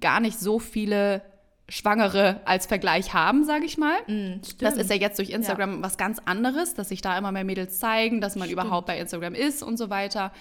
[0.00, 1.22] gar nicht so viele
[1.68, 3.98] Schwangere als Vergleich haben, sage ich mal.
[4.06, 5.82] Mm, das ist ja jetzt durch Instagram ja.
[5.82, 8.62] was ganz anderes, dass sich da immer mehr Mädels zeigen, dass man stimmt.
[8.62, 10.32] überhaupt bei Instagram ist und so weiter.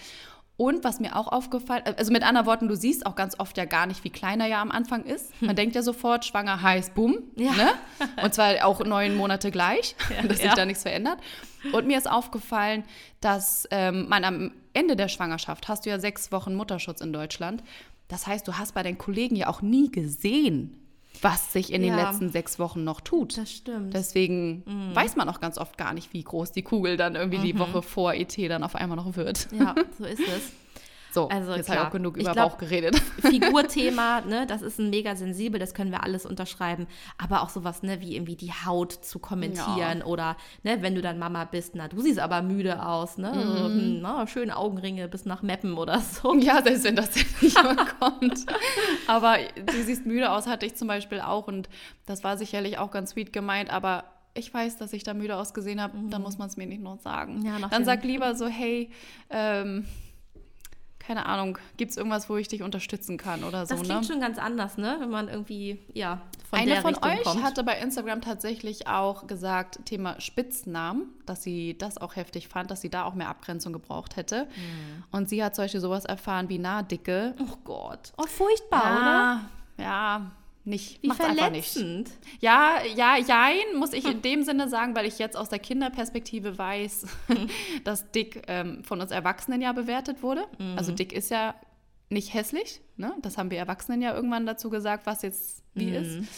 [0.57, 3.65] Und was mir auch aufgefallen, also mit anderen Worten, du siehst auch ganz oft ja
[3.65, 5.31] gar nicht, wie klein er ja am Anfang ist.
[5.39, 5.55] Man hm.
[5.55, 7.19] denkt ja sofort, schwanger heißt Boom.
[7.35, 7.51] Ja.
[7.53, 7.69] Ne?
[8.23, 10.55] Und zwar auch neun Monate gleich, ja, dass sich ja.
[10.55, 11.19] da nichts verändert.
[11.73, 12.85] Und mir ist aufgefallen,
[13.21, 17.63] dass ähm, man am Ende der Schwangerschaft hast du ja sechs Wochen Mutterschutz in Deutschland.
[18.07, 20.86] Das heißt, du hast bei deinen Kollegen ja auch nie gesehen,
[21.21, 21.95] was sich in ja.
[21.95, 23.37] den letzten sechs Wochen noch tut.
[23.37, 23.93] Das stimmt.
[23.93, 24.95] Deswegen mhm.
[24.95, 27.43] weiß man auch ganz oft gar nicht, wie groß die Kugel dann irgendwie mhm.
[27.43, 29.47] die Woche vor ET dann auf einmal noch wird.
[29.51, 30.51] Ja, so ist es.
[31.17, 32.95] So, also jetzt habe ich auch genug über glaub, Bauch geredet.
[33.21, 36.85] Figurthema, ne, das ist ein mega sensibel, das können wir alles unterschreiben.
[37.17, 40.05] Aber auch sowas, ne, wie irgendwie die Haut zu kommentieren ja.
[40.05, 43.65] oder, ne, wenn du dann Mama bist, na, du siehst aber müde aus, ne, mhm.
[43.65, 46.35] hm, na, schöne Augenringe bis nach Meppen oder so.
[46.35, 47.57] Ja, selbst wenn das nicht
[47.99, 48.45] kommt.
[49.07, 51.67] Aber du siehst müde aus, hatte ich zum Beispiel auch und
[52.05, 54.03] das war sicherlich auch ganz sweet gemeint, aber
[54.35, 56.11] ich weiß, dass ich da müde ausgesehen habe, mhm.
[56.11, 57.43] dann muss man es mir nicht nur sagen.
[57.43, 58.91] Ja, dann sag lieber so, hey,
[59.31, 59.85] ähm,
[61.07, 63.75] keine Ahnung, gibt es irgendwas, wo ich dich unterstützen kann oder so?
[63.75, 64.07] Das klingt ne?
[64.07, 64.97] schon ganz anders, ne?
[64.99, 67.43] Wenn man irgendwie, ja, von Eine der von Richtung euch kommt.
[67.43, 72.81] hatte bei Instagram tatsächlich auch gesagt, Thema Spitznamen, dass sie das auch heftig fand, dass
[72.81, 74.45] sie da auch mehr Abgrenzung gebraucht hätte.
[74.45, 75.03] Mhm.
[75.11, 77.35] Und sie hat zum Beispiel sowas erfahren wie Nahdicke.
[77.39, 78.11] Oh Gott.
[78.17, 79.85] Oh, furchtbar, ja, oder?
[79.85, 80.31] Ja,
[80.67, 81.01] nicht.
[81.01, 82.11] Wie Macht's verletzend.
[82.39, 86.57] Ja, ja, jein, muss ich in dem Sinne sagen, weil ich jetzt aus der Kinderperspektive
[86.57, 87.07] weiß,
[87.83, 90.45] dass Dick ähm, von uns Erwachsenen ja bewertet wurde.
[90.59, 90.77] Mhm.
[90.77, 91.55] Also Dick ist ja
[92.09, 93.13] nicht hässlich, ne?
[93.21, 95.93] Das haben wir Erwachsenen ja irgendwann dazu gesagt, was jetzt wie mhm.
[95.93, 96.29] ist.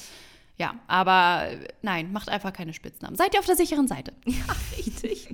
[0.57, 1.47] Ja, aber
[1.81, 3.15] nein, macht einfach keine Spitznamen.
[3.15, 4.13] Seid ihr auf der sicheren Seite.
[4.25, 5.29] Ja, richtig.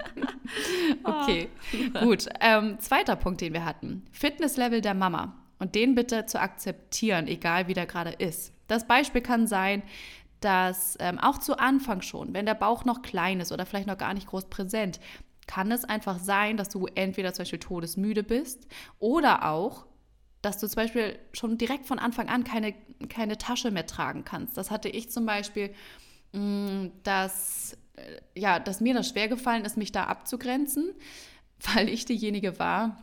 [1.03, 1.49] okay,
[1.99, 2.27] gut.
[2.39, 4.05] Ähm, zweiter Punkt, den wir hatten.
[4.11, 5.35] Fitnesslevel der Mama.
[5.57, 8.54] Und den bitte zu akzeptieren, egal wie der gerade ist.
[8.67, 9.83] Das Beispiel kann sein,
[10.41, 13.97] dass ähm, auch zu Anfang schon, wenn der Bauch noch klein ist oder vielleicht noch
[13.97, 14.99] gar nicht groß präsent,
[15.47, 18.67] kann es einfach sein, dass du entweder zum Beispiel todesmüde bist
[18.99, 19.85] oder auch,
[20.41, 22.73] dass du zum Beispiel schon direkt von Anfang an keine,
[23.09, 24.57] keine Tasche mehr tragen kannst.
[24.57, 25.73] Das hatte ich zum Beispiel,
[26.33, 30.93] mh, mm, dass, äh, ja, dass mir das schwer gefallen ist, mich da abzugrenzen,
[31.73, 33.01] weil ich diejenige war,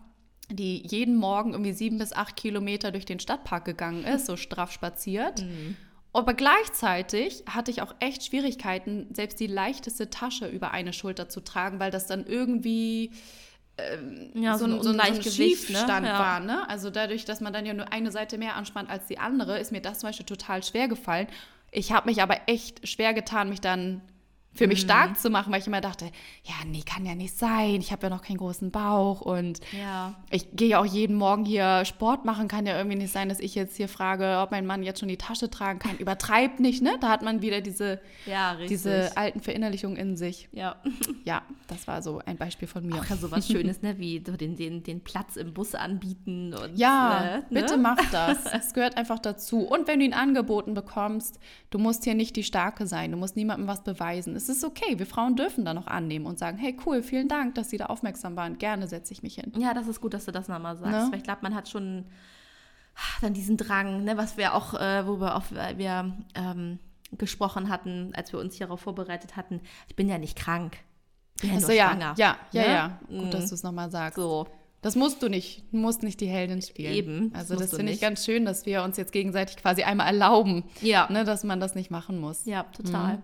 [0.55, 4.73] die jeden Morgen irgendwie sieben bis acht Kilometer durch den Stadtpark gegangen ist, so straff
[4.73, 5.43] spaziert.
[5.43, 5.77] Mhm.
[6.13, 11.41] Aber gleichzeitig hatte ich auch echt Schwierigkeiten, selbst die leichteste Tasche über eine Schulter zu
[11.41, 13.13] tragen, weil das dann irgendwie
[13.79, 16.09] ähm, ja, so, ein, so, ein, so ein Schiefstand ne?
[16.09, 16.19] ja.
[16.19, 16.41] war.
[16.41, 16.69] Ne?
[16.69, 19.73] Also dadurch, dass man dann ja nur eine Seite mehr anspannt als die andere, ist
[19.73, 21.29] mir das zum Beispiel total schwer gefallen.
[21.71, 24.03] Ich habe mich aber echt schwer getan, mich dann
[24.55, 24.87] für mich mhm.
[24.87, 26.11] stark zu machen, weil ich immer dachte,
[26.45, 27.77] ja, nee, kann ja nicht sein.
[27.77, 30.15] Ich habe ja noch keinen großen Bauch und ja.
[30.31, 32.49] ich gehe ja auch jeden Morgen hier Sport machen.
[32.49, 35.09] Kann ja irgendwie nicht sein, dass ich jetzt hier frage, ob mein Mann jetzt schon
[35.09, 35.97] die Tasche tragen kann.
[35.97, 36.93] Übertreibt nicht, ne?
[37.01, 40.49] Da hat man wieder diese, ja, diese alten Verinnerlichungen in sich.
[40.53, 40.77] Ja.
[41.25, 42.97] Ja, das war so ein Beispiel von mir.
[42.97, 43.99] Auch ja so was Schönes, ne?
[43.99, 46.53] Wie so den, den, den Platz im Bus anbieten.
[46.53, 47.45] Und, ja, äh, ne?
[47.51, 48.45] bitte mach das.
[48.47, 49.61] Es gehört einfach dazu.
[49.61, 51.39] Und wenn du ihn angeboten bekommst,
[51.71, 53.13] du musst hier nicht die Starke sein.
[53.13, 54.99] Du musst niemandem was beweisen es ist okay.
[54.99, 57.87] Wir Frauen dürfen da noch annehmen und sagen, hey, cool, vielen Dank, dass Sie da
[57.87, 58.59] aufmerksam waren.
[58.59, 59.53] Gerne setze ich mich hin.
[59.59, 60.93] Ja, das ist gut, dass du das nochmal sagst.
[60.93, 61.09] Ne?
[61.11, 62.07] Weil ich glaube, man hat schon
[63.21, 66.79] dann diesen Drang, ne, was wir auch, äh, worüber auch wir ähm,
[67.13, 69.61] gesprochen hatten, als wir uns hierauf vorbereitet hatten.
[69.89, 70.79] Ich bin ja nicht krank.
[71.37, 72.15] Ich bin ja, nur ja, schwanger.
[72.17, 72.69] Ja, ja, ne?
[72.69, 73.01] ja.
[73.09, 73.31] Gut, mhm.
[73.31, 74.17] dass du es nochmal sagst.
[74.17, 74.47] So.
[74.81, 75.63] Das musst du nicht.
[75.71, 76.93] Du musst nicht die Heldin spielen.
[76.93, 77.31] Eben.
[77.35, 80.65] Also das, das finde ich ganz schön, dass wir uns jetzt gegenseitig quasi einmal erlauben,
[80.81, 81.09] ja.
[81.11, 82.45] ne, dass man das nicht machen muss.
[82.47, 83.19] Ja, total.
[83.19, 83.23] Mhm.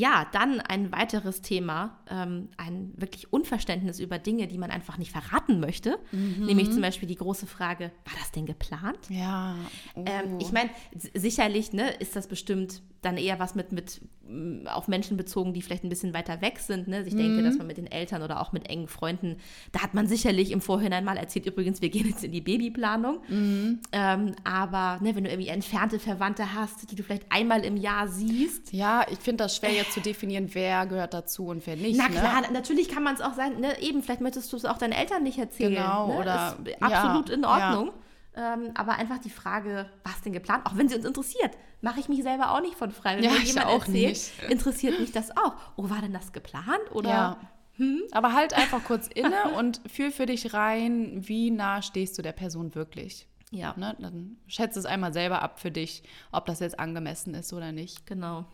[0.00, 5.12] Ja, dann ein weiteres Thema, ähm, ein wirklich Unverständnis über Dinge, die man einfach nicht
[5.12, 5.98] verraten möchte.
[6.10, 6.46] Mhm.
[6.46, 8.98] Nämlich zum Beispiel die große Frage, war das denn geplant?
[9.10, 9.56] Ja.
[9.94, 10.04] Oh.
[10.06, 10.70] Ähm, ich meine,
[11.12, 15.62] sicherlich ne, ist das bestimmt dann eher was mit, mit mm, auf Menschen bezogen, die
[15.62, 16.88] vielleicht ein bisschen weiter weg sind.
[16.88, 17.02] Ne?
[17.06, 17.18] Ich mhm.
[17.18, 19.36] denke, dass man mit den Eltern oder auch mit engen Freunden,
[19.72, 23.20] da hat man sicherlich im Vorhinein mal erzählt, übrigens, wir gehen jetzt in die Babyplanung.
[23.28, 23.80] Mhm.
[23.92, 28.08] Ähm, aber ne, wenn du irgendwie entfernte Verwandte hast, die du vielleicht einmal im Jahr
[28.08, 28.72] siehst.
[28.72, 31.98] Ja, ich finde das schwer jetzt zu definieren, wer gehört dazu und wer nicht.
[31.98, 32.16] Na ne?
[32.16, 33.80] klar, natürlich kann man es auch sein, ne?
[33.80, 35.74] eben, vielleicht möchtest du es auch deinen Eltern nicht erzählen.
[35.74, 36.18] Genau, ne?
[36.18, 36.56] oder.
[36.64, 37.86] Ist absolut ja, in Ordnung.
[37.88, 38.54] Ja.
[38.54, 40.64] Ähm, aber einfach die Frage, was denn geplant?
[40.66, 43.16] Auch wenn sie uns interessiert, mache ich mich selber auch nicht von frei.
[43.16, 44.50] Wenn ja, mir jemand auch erzählt, nicht.
[44.50, 45.54] interessiert mich das auch.
[45.76, 46.92] Oh, war denn das geplant?
[46.92, 47.40] Oder ja.
[47.76, 48.02] hm?
[48.12, 52.32] Aber halt einfach kurz inne und fühl für dich rein, wie nah stehst du der
[52.32, 53.26] Person wirklich.
[53.50, 53.74] Ja.
[53.76, 53.96] Ne?
[53.98, 58.06] Dann schätze es einmal selber ab für dich, ob das jetzt angemessen ist oder nicht.
[58.06, 58.44] Genau.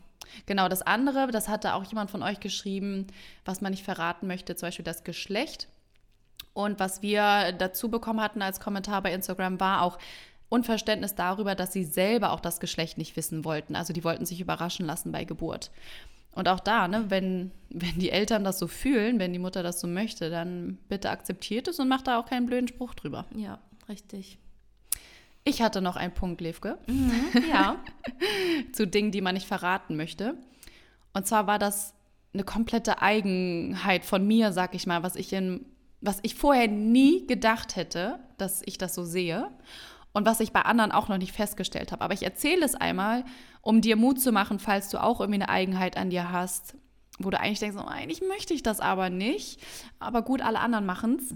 [0.46, 3.06] Genau, das andere, das hatte auch jemand von euch geschrieben,
[3.44, 5.68] was man nicht verraten möchte, zum Beispiel das Geschlecht.
[6.52, 9.98] Und was wir dazu bekommen hatten als Kommentar bei Instagram war auch
[10.48, 13.76] Unverständnis darüber, dass sie selber auch das Geschlecht nicht wissen wollten.
[13.76, 15.70] Also die wollten sich überraschen lassen bei Geburt.
[16.32, 19.80] Und auch da, ne, wenn, wenn die Eltern das so fühlen, wenn die Mutter das
[19.80, 23.24] so möchte, dann bitte akzeptiert es und macht da auch keinen blöden Spruch drüber.
[23.34, 24.38] Ja, richtig.
[25.46, 26.76] Ich hatte noch einen Punkt, Levke.
[26.86, 27.12] Mhm,
[27.48, 27.76] ja.
[28.72, 30.34] Zu Dingen, die man nicht verraten möchte.
[31.14, 31.94] Und zwar war das
[32.34, 35.64] eine komplette Eigenheit von mir, sag ich mal, was ich in
[36.00, 39.50] was ich vorher nie gedacht hätte, dass ich das so sehe
[40.12, 42.02] und was ich bei anderen auch noch nicht festgestellt habe.
[42.02, 43.24] Aber ich erzähle es einmal,
[43.62, 46.76] um dir Mut zu machen, falls du auch irgendwie eine Eigenheit an dir hast,
[47.18, 49.60] wo du eigentlich denkst, oh, eigentlich möchte ich das aber nicht.
[49.98, 51.34] Aber gut, alle anderen machen es.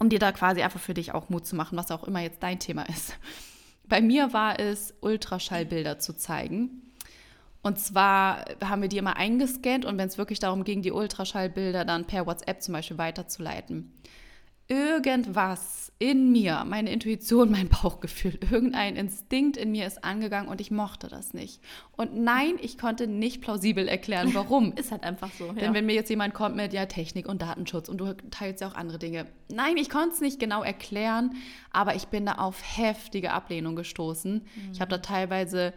[0.00, 2.42] Um dir da quasi einfach für dich auch Mut zu machen, was auch immer jetzt
[2.42, 3.14] dein Thema ist.
[3.84, 6.82] Bei mir war es, Ultraschallbilder zu zeigen.
[7.62, 11.84] Und zwar haben wir die immer eingescannt und wenn es wirklich darum ging, die Ultraschallbilder
[11.84, 13.92] dann per WhatsApp zum Beispiel weiterzuleiten.
[14.70, 20.70] Irgendwas in mir, meine Intuition, mein Bauchgefühl, irgendein Instinkt in mir ist angegangen und ich
[20.70, 21.60] mochte das nicht.
[21.96, 24.72] Und nein, ich konnte nicht plausibel erklären, warum.
[24.74, 25.48] ist halt einfach so.
[25.48, 25.54] Ja.
[25.54, 28.68] Denn wenn mir jetzt jemand kommt mit, ja, Technik und Datenschutz und du teilst ja
[28.68, 29.26] auch andere Dinge.
[29.50, 31.34] Nein, ich konnte es nicht genau erklären,
[31.72, 34.34] aber ich bin da auf heftige Ablehnung gestoßen.
[34.34, 34.72] Mhm.
[34.72, 35.74] Ich habe da teilweise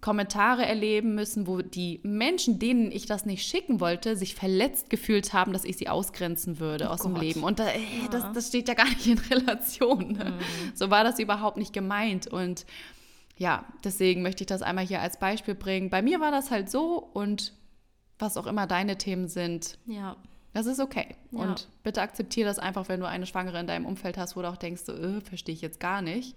[0.00, 5.32] Kommentare erleben müssen, wo die Menschen, denen ich das nicht schicken wollte, sich verletzt gefühlt
[5.32, 7.14] haben, dass ich sie ausgrenzen würde oh aus Gott.
[7.14, 7.42] dem Leben.
[7.42, 8.08] Und da, ey, ja.
[8.10, 10.12] das, das, steht ja gar nicht in Relation.
[10.12, 10.32] Ne?
[10.32, 10.76] Mhm.
[10.76, 12.26] So war das überhaupt nicht gemeint.
[12.26, 12.66] Und
[13.36, 15.90] ja, deswegen möchte ich das einmal hier als Beispiel bringen.
[15.90, 17.52] Bei mir war das halt so und
[18.18, 19.78] was auch immer deine Themen sind.
[19.86, 20.16] Ja.
[20.52, 21.16] Das ist okay.
[21.32, 21.40] Ja.
[21.40, 24.48] Und bitte akzeptiere das einfach, wenn du eine Schwangere in deinem Umfeld hast, wo du
[24.48, 26.34] auch denkst, so, äh, verstehe ich jetzt gar nicht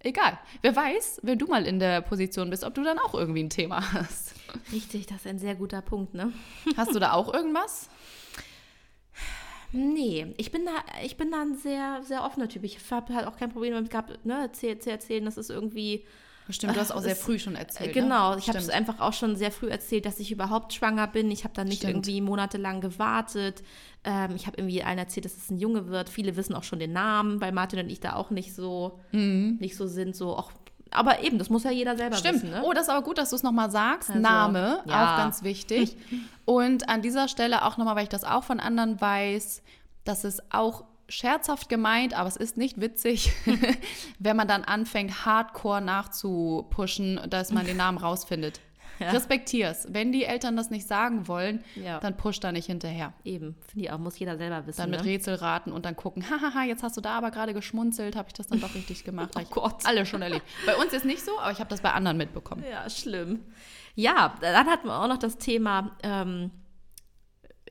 [0.00, 0.38] egal.
[0.62, 3.50] Wer weiß, wenn du mal in der Position bist, ob du dann auch irgendwie ein
[3.50, 4.34] Thema hast.
[4.72, 6.32] Richtig, das ist ein sehr guter Punkt, ne?
[6.76, 7.88] Hast du da auch irgendwas?
[9.72, 10.72] Nee, ich bin da,
[11.04, 12.64] ich bin da ein sehr, sehr offener Typ.
[12.64, 16.06] Ich habe halt auch kein Problem damit gehabt, ne, zu, erzählen, das ist irgendwie
[16.50, 17.90] Stimmt, du hast auch sehr früh schon erzählt.
[17.90, 18.38] Äh, genau, ne?
[18.38, 21.30] ich habe es einfach auch schon sehr früh erzählt, dass ich überhaupt schwanger bin.
[21.30, 21.94] Ich habe dann nicht Stimmt.
[21.94, 23.62] irgendwie monatelang gewartet.
[24.04, 26.08] Ähm, ich habe irgendwie allen erzählt, dass es ein Junge wird.
[26.08, 29.76] Viele wissen auch schon den Namen, weil Martin und ich da auch nicht so, nicht
[29.76, 30.16] so sind.
[30.16, 30.52] So, auch,
[30.90, 32.36] aber eben, das muss ja jeder selber Stimmt.
[32.36, 32.50] wissen.
[32.50, 32.62] Ne?
[32.64, 34.10] Oh, das ist aber gut, dass du es nochmal sagst.
[34.10, 35.14] Also, Name, ja.
[35.14, 35.96] auch ganz wichtig.
[36.44, 39.62] Und an dieser Stelle auch nochmal, weil ich das auch von anderen weiß,
[40.04, 43.32] dass es auch scherzhaft gemeint, aber es ist nicht witzig,
[44.18, 48.60] wenn man dann anfängt, hardcore nachzupushen, dass man den Namen rausfindet.
[49.00, 49.10] Ja.
[49.10, 49.86] Respektier's.
[49.90, 52.00] Wenn die Eltern das nicht sagen wollen, Ja.
[52.00, 53.12] dann push da nicht hinterher.
[53.24, 54.80] Eben, finde ich auch, muss jeder selber wissen.
[54.80, 55.06] Dann mit ne?
[55.06, 58.34] Rätsel raten und dann gucken, hahaha, jetzt hast du da aber gerade geschmunzelt, habe ich
[58.34, 59.30] das dann doch richtig gemacht.
[59.38, 59.86] Oh Gott.
[59.86, 60.42] Alle schon erlebt.
[60.66, 62.64] Bei uns ist nicht so, aber ich habe das bei anderen mitbekommen.
[62.68, 63.44] Ja, schlimm.
[63.94, 66.50] Ja, dann hatten wir auch noch das Thema ähm,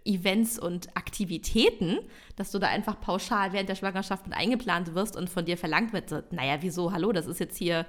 [0.07, 1.99] Events und Aktivitäten,
[2.35, 5.93] dass du da einfach pauschal während der Schwangerschaft mit eingeplant wirst und von dir verlangt
[5.93, 7.85] wird, so, naja, wieso, hallo, das ist jetzt hier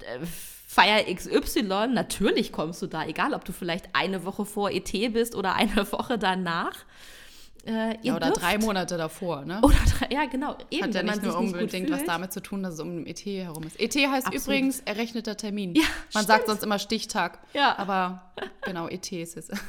[0.00, 0.18] äh,
[0.66, 5.34] Feier XY, natürlich kommst du da, egal ob du vielleicht eine Woche vor ET bist
[5.34, 6.76] oder eine Woche danach.
[7.64, 9.60] Äh, Ja, oder dürft- drei Monate davor, ne?
[9.62, 10.56] Oder drei, ja, genau.
[10.70, 13.62] Eben, Hat ja nicht nur unbedingt was damit zu tun, dass es um ET herum
[13.62, 13.78] ist.
[13.78, 14.46] ET heißt Absolut.
[14.46, 15.74] übrigens errechneter Termin.
[15.76, 16.26] Ja, Man stimmt.
[16.26, 17.38] sagt sonst immer Stichtag.
[17.54, 17.78] Ja.
[17.78, 18.32] Aber
[18.64, 19.48] genau, ET ist es.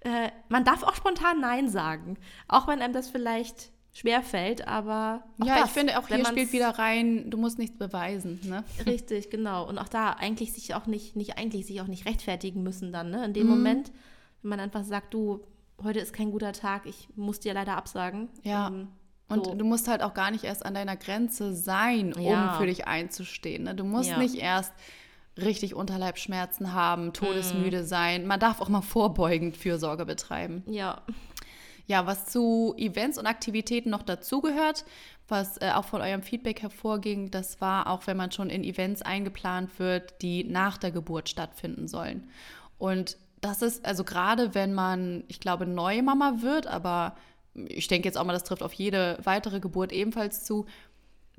[0.00, 2.16] äh, man darf auch spontan Nein sagen.
[2.46, 5.24] Auch wenn einem das vielleicht schwerfällt, aber.
[5.40, 8.62] Auch ja, das, ich finde auch hier spielt wieder rein, du musst nichts beweisen, ne?
[8.86, 9.66] Richtig, genau.
[9.68, 13.10] Und auch da eigentlich sich auch nicht, nicht eigentlich sich auch nicht rechtfertigen müssen dann,
[13.10, 13.24] ne?
[13.24, 13.34] In Mhm.
[13.34, 13.92] dem Moment,
[14.42, 15.40] wenn man einfach sagt, du,
[15.82, 18.28] heute ist kein guter Tag, ich muss dir leider absagen.
[18.44, 18.68] Ja.
[18.68, 18.88] Ähm,
[19.28, 19.54] Und so.
[19.54, 22.54] du musst halt auch gar nicht erst an deiner Grenze sein, um Ja.
[22.54, 23.64] für dich einzustehen.
[23.64, 23.74] Ne?
[23.74, 24.18] Du musst Ja.
[24.18, 24.72] nicht erst
[25.40, 27.12] richtig Unterleibsschmerzen haben, Mhm.
[27.14, 28.26] todesmüde sein.
[28.26, 30.62] Man darf auch mal vorbeugend Fürsorge betreiben.
[30.66, 31.02] ja,
[31.86, 34.84] Ja, was zu Events und Aktivitäten noch dazugehört,
[35.26, 39.00] was äh, auch von eurem Feedback hervorging, das war auch, wenn man schon in Events
[39.00, 42.28] eingeplant wird, die nach der Geburt stattfinden sollen.
[42.76, 47.16] Und das ist also gerade, wenn man, ich glaube, Neumama wird, aber
[47.54, 50.66] ich denke jetzt auch mal, das trifft auf jede weitere Geburt ebenfalls zu.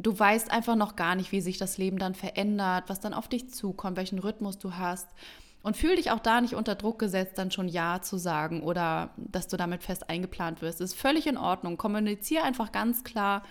[0.01, 3.27] Du weißt einfach noch gar nicht, wie sich das Leben dann verändert, was dann auf
[3.27, 5.07] dich zukommt, welchen Rhythmus du hast.
[5.61, 9.09] Und fühl dich auch da nicht unter Druck gesetzt, dann schon Ja zu sagen oder
[9.17, 10.79] dass du damit fest eingeplant wirst.
[10.79, 11.75] Das ist völlig in Ordnung.
[11.77, 13.43] Kommuniziere einfach ganz klar,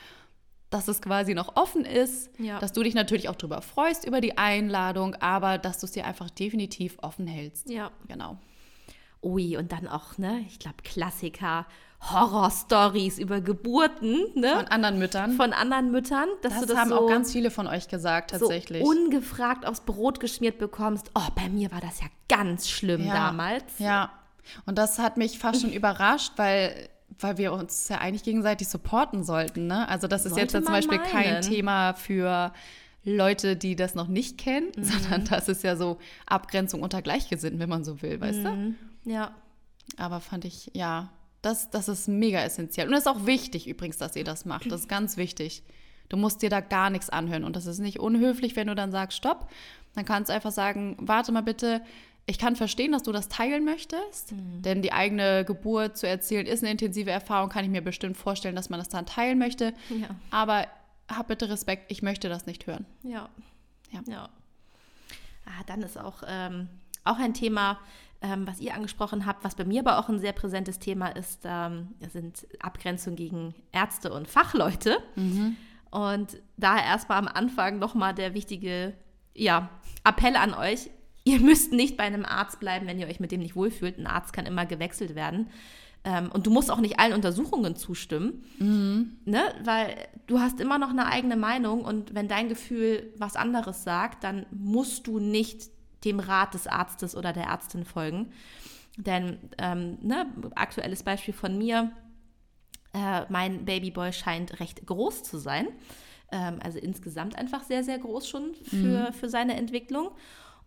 [0.70, 2.58] dass es quasi noch offen ist, Ja.
[2.60, 6.06] dass du dich natürlich auch darüber freust über die Einladung, aber dass du es dir
[6.06, 7.68] einfach definitiv offen hältst.
[7.68, 7.90] ja.
[8.08, 8.38] Genau.
[9.22, 11.66] Ui, und dann auch, ne, ich glaube, Klassiker,
[12.00, 14.52] Horror-Stories über Geburten, ne?
[14.56, 15.32] Von anderen Müttern.
[15.32, 18.30] Von anderen Müttern, dass das, du das haben so, auch ganz viele von euch gesagt,
[18.30, 18.82] tatsächlich.
[18.84, 21.10] so ungefragt aufs Brot geschmiert bekommst.
[21.14, 23.14] Oh, bei mir war das ja ganz schlimm Ja.
[23.14, 23.64] damals.
[23.78, 24.12] Ja,
[24.66, 29.24] und das hat mich fast schon überrascht, weil, weil wir uns ja eigentlich gegenseitig supporten
[29.24, 29.66] sollten.
[29.66, 29.88] Ne?
[29.88, 31.42] Also das ist Sollte jetzt ja zum Beispiel kein meinen.
[31.42, 32.52] Thema für
[33.04, 34.84] Leute, die das noch nicht kennen, Mhm.
[34.84, 38.50] sondern das ist ja so Abgrenzung unter Gleichgesinnten, wenn man so will, weißt du?
[38.50, 38.76] Mhm.
[39.04, 39.32] Ja,
[39.96, 41.08] Aber fand ich, ja,
[41.42, 42.86] das, das ist mega essentiell.
[42.86, 44.70] Und das ist auch wichtig übrigens, dass ihr das macht.
[44.70, 45.62] Das ist ganz wichtig.
[46.08, 47.44] Du musst dir da gar nichts anhören.
[47.44, 49.50] Und das ist nicht unhöflich, wenn du dann sagst, stopp.
[49.94, 51.82] Dann kannst du einfach sagen, warte mal bitte,
[52.26, 54.32] ich kann verstehen, dass du das teilen möchtest.
[54.32, 58.56] Denn die eigene Geburt zu erzählen ist eine intensive Erfahrung, kann ich mir bestimmt vorstellen,
[58.56, 59.72] dass man das dann teilen möchte.
[59.88, 60.66] ja, Aber
[61.08, 62.84] hab bitte Respekt, ich möchte das nicht hören.
[63.02, 63.28] ja.
[63.90, 64.02] Ja.
[64.06, 64.28] ja.
[65.46, 66.68] Ah, dann ist auch, ähm,
[67.04, 67.78] auch ein Thema,
[68.20, 71.42] ähm, was ihr angesprochen habt, was bei mir aber auch ein sehr präsentes Thema ist,
[71.44, 74.98] ähm, sind Abgrenzung gegen Ärzte und Fachleute.
[75.90, 78.94] Und da erstmal am Anfang nochmal der wichtige
[79.34, 79.70] ja,
[80.04, 80.90] Appell an euch.
[81.24, 83.98] Ihr müsst nicht bei einem Arzt bleiben, wenn ihr euch mit dem nicht wohlfühlt.
[83.98, 85.48] Ein Arzt kann immer gewechselt werden.
[86.04, 88.44] Ähm, und du musst auch nicht allen Untersuchungen zustimmen,
[89.24, 89.42] ne?
[89.64, 89.94] weil
[90.26, 94.46] du hast immer noch eine eigene Meinung und wenn dein Gefühl was anderes sagt, dann
[94.50, 95.70] musst du nicht
[96.04, 98.32] dem Rat des Arztes oder der Ärztin folgen.
[98.96, 101.92] Denn, ähm, ne, aktuelles Beispiel von mir,
[102.92, 105.68] äh, mein Babyboy scheint recht groß zu sein.
[106.32, 110.10] Ähm, also insgesamt einfach sehr, sehr groß schon für, für seine Entwicklung.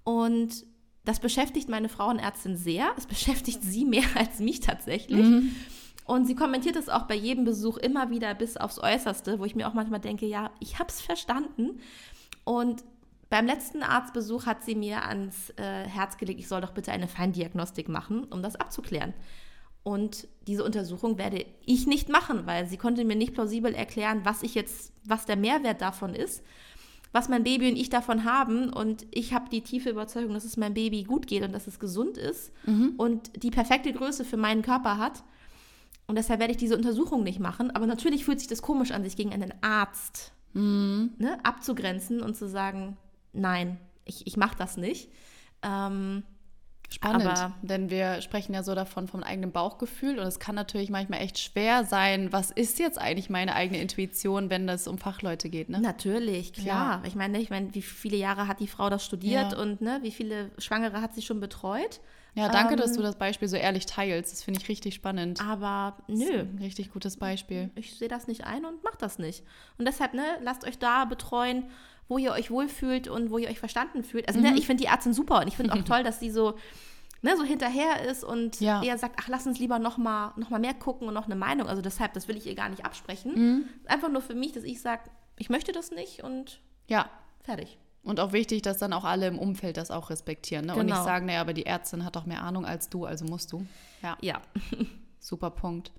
[0.03, 0.65] Und
[1.03, 2.93] das beschäftigt meine Frauenärztin sehr.
[2.97, 5.25] Es beschäftigt sie mehr als mich tatsächlich.
[6.05, 9.55] Und sie kommentiert es auch bei jedem Besuch immer wieder bis aufs Äußerste, wo ich
[9.55, 11.79] mir auch manchmal denke, ja, ich habe es verstanden.
[12.43, 12.83] Und
[13.31, 17.07] beim letzten Arztbesuch hat sie mir ans äh, Herz gelegt, ich soll doch bitte eine
[17.07, 19.13] Feindiagnostik machen, um das abzuklären.
[19.83, 24.43] Und diese Untersuchung werde ich nicht machen, weil sie konnte mir nicht plausibel erklären, was
[24.43, 26.43] ich jetzt, was der Mehrwert davon ist,
[27.13, 28.69] was mein Baby und ich davon haben.
[28.69, 31.79] Und ich habe die tiefe Überzeugung, dass es meinem Baby gut geht und dass es
[31.79, 32.51] gesund ist
[32.97, 35.23] und die perfekte Größe für meinen Körper hat.
[36.05, 37.71] Und deshalb werde ich diese Untersuchung nicht machen.
[37.71, 42.49] Aber natürlich fühlt sich das komisch an, sich gegen einen Arzt ne, abzugrenzen und zu
[42.49, 42.97] sagen,
[43.33, 45.09] nein, ich, ich mache das nicht.
[45.63, 46.23] Ähm,
[46.93, 50.89] Spannend, Aber- denn wir sprechen ja so davon vom eigenen Bauchgefühl und es kann natürlich
[50.89, 55.47] manchmal echt schwer sein, was ist jetzt eigentlich meine eigene Intuition, wenn das um Fachleute
[55.49, 55.79] geht, ne?
[55.79, 57.01] Natürlich, klar.
[57.05, 59.57] Ich meine, ich meine, wie viele Jahre hat die Frau das studiert Ja.
[59.57, 62.01] und ne, wie viele Schwangere hat sie schon betreut?
[62.33, 64.33] Ja, danke, dass Ähm, du das Beispiel so ehrlich teilst.
[64.33, 65.41] Das finde ich richtig spannend.
[65.41, 67.69] Aber nö, richtig gutes Beispiel.
[67.75, 69.43] ich sehe das nicht ein und mach das nicht.
[69.77, 71.65] Und deshalb, ne, lasst euch da betreuen,
[72.11, 74.27] wo ihr euch wohlfühlt und wo ihr euch verstanden fühlt.
[74.27, 74.47] Also, Mhm.
[74.47, 76.55] ne, ich finde die Ärztin super und ich finde auch toll, dass sie so,
[77.21, 78.83] ne, so hinterher ist und Ja.
[78.83, 81.35] eher sagt, ach, lass uns lieber noch mal, noch mal mehr gucken und noch eine
[81.37, 81.67] Meinung.
[81.69, 83.33] Also deshalb, das will ich ihr gar nicht absprechen.
[83.35, 83.65] Mhm.
[83.85, 85.03] Einfach nur für mich, dass ich sage,
[85.37, 87.09] ich möchte das nicht und Ja.
[87.39, 87.77] fertig.
[88.03, 90.65] Und auch wichtig, dass dann auch alle im Umfeld das auch respektieren.
[90.65, 90.73] Ne?
[90.75, 91.05] Und nicht Genau.
[91.05, 93.65] sagen, naja, aber die Ärztin hat doch mehr Ahnung als du, also musst du.
[94.01, 94.41] Ja, Ja.
[95.19, 95.91] super Punkt.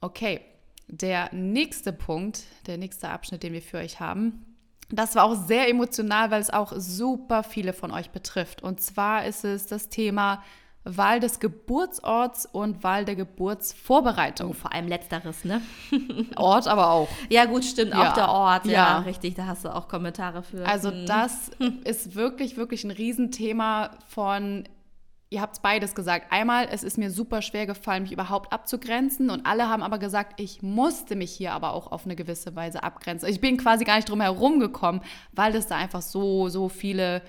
[0.00, 0.40] Okay,
[0.88, 4.44] der nächste Punkt, der nächste Abschnitt, den wir für euch haben,
[4.90, 8.62] das war auch sehr emotional, weil es auch super viele von euch betrifft.
[8.62, 10.42] Und zwar ist es das Thema
[10.84, 14.50] Wahl des Geburtsorts und Wahl der Geburtsvorbereitung.
[14.50, 15.60] Oh, vor allem letzteres, ne?
[16.36, 17.08] Ort aber auch.
[17.28, 18.08] Ja, gut, stimmt, Ja.
[18.10, 18.64] auch der Ort.
[18.66, 18.98] Ja, Ja.
[19.00, 20.64] richtig, da hast du auch Kommentare für.
[20.66, 21.04] Also Hm.
[21.06, 21.50] das
[21.84, 24.64] ist wirklich, wirklich ein Riesenthema von,
[25.30, 26.32] ihr habt beides gesagt.
[26.32, 30.40] Einmal, es ist mir super schwer gefallen, mich überhaupt abzugrenzen und alle haben aber gesagt,
[30.40, 33.28] ich musste mich hier aber auch auf eine gewisse Weise abgrenzen.
[33.28, 37.22] Ich bin quasi gar nicht drum herum gekommen, weil es da einfach so, so viele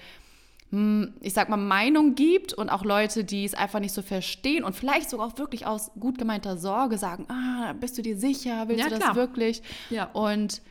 [0.71, 4.63] hm, ich sag mal, Meinung gibt und auch Leute, die es einfach nicht so verstehen
[4.63, 8.67] und vielleicht sogar auch wirklich aus gut gemeinter Sorge sagen, ah, bist du dir sicher,
[8.67, 9.15] willst Ja, du das klar.
[9.15, 9.63] wirklich?
[9.89, 10.05] Ja.
[10.13, 10.61] Und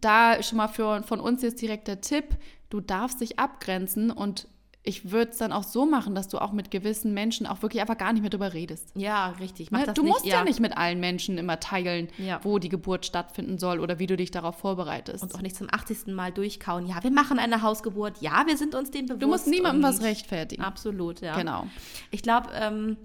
[0.00, 2.24] da schon mal für, von uns jetzt direkt der Tipp,
[2.70, 4.48] du darfst dich abgrenzen und
[4.84, 7.80] ich würde es dann auch so machen, dass du auch mit gewissen Menschen auch wirklich
[7.82, 8.90] einfach gar nicht mehr drüber redest.
[8.94, 9.70] ja, richtig.
[9.70, 9.86] Mach Ne?
[9.86, 10.44] das Du nicht, musst ja.
[10.44, 12.40] nicht mit allen Menschen immer teilen, Ja.
[12.42, 15.22] wo die Geburt stattfinden soll oder wie du dich darauf vorbereitest.
[15.22, 16.14] Und auch nicht zum 80.
[16.14, 16.86] Mal durchkauen.
[16.86, 18.22] Ja, wir machen eine Hausgeburt.
[18.22, 19.22] Ja, wir sind uns dem bewusst.
[19.22, 20.62] du musst niemandem was rechtfertigen.
[20.62, 21.36] Absolut, ja.
[21.36, 21.66] Genau.
[22.10, 22.96] Ich glaube, ähm,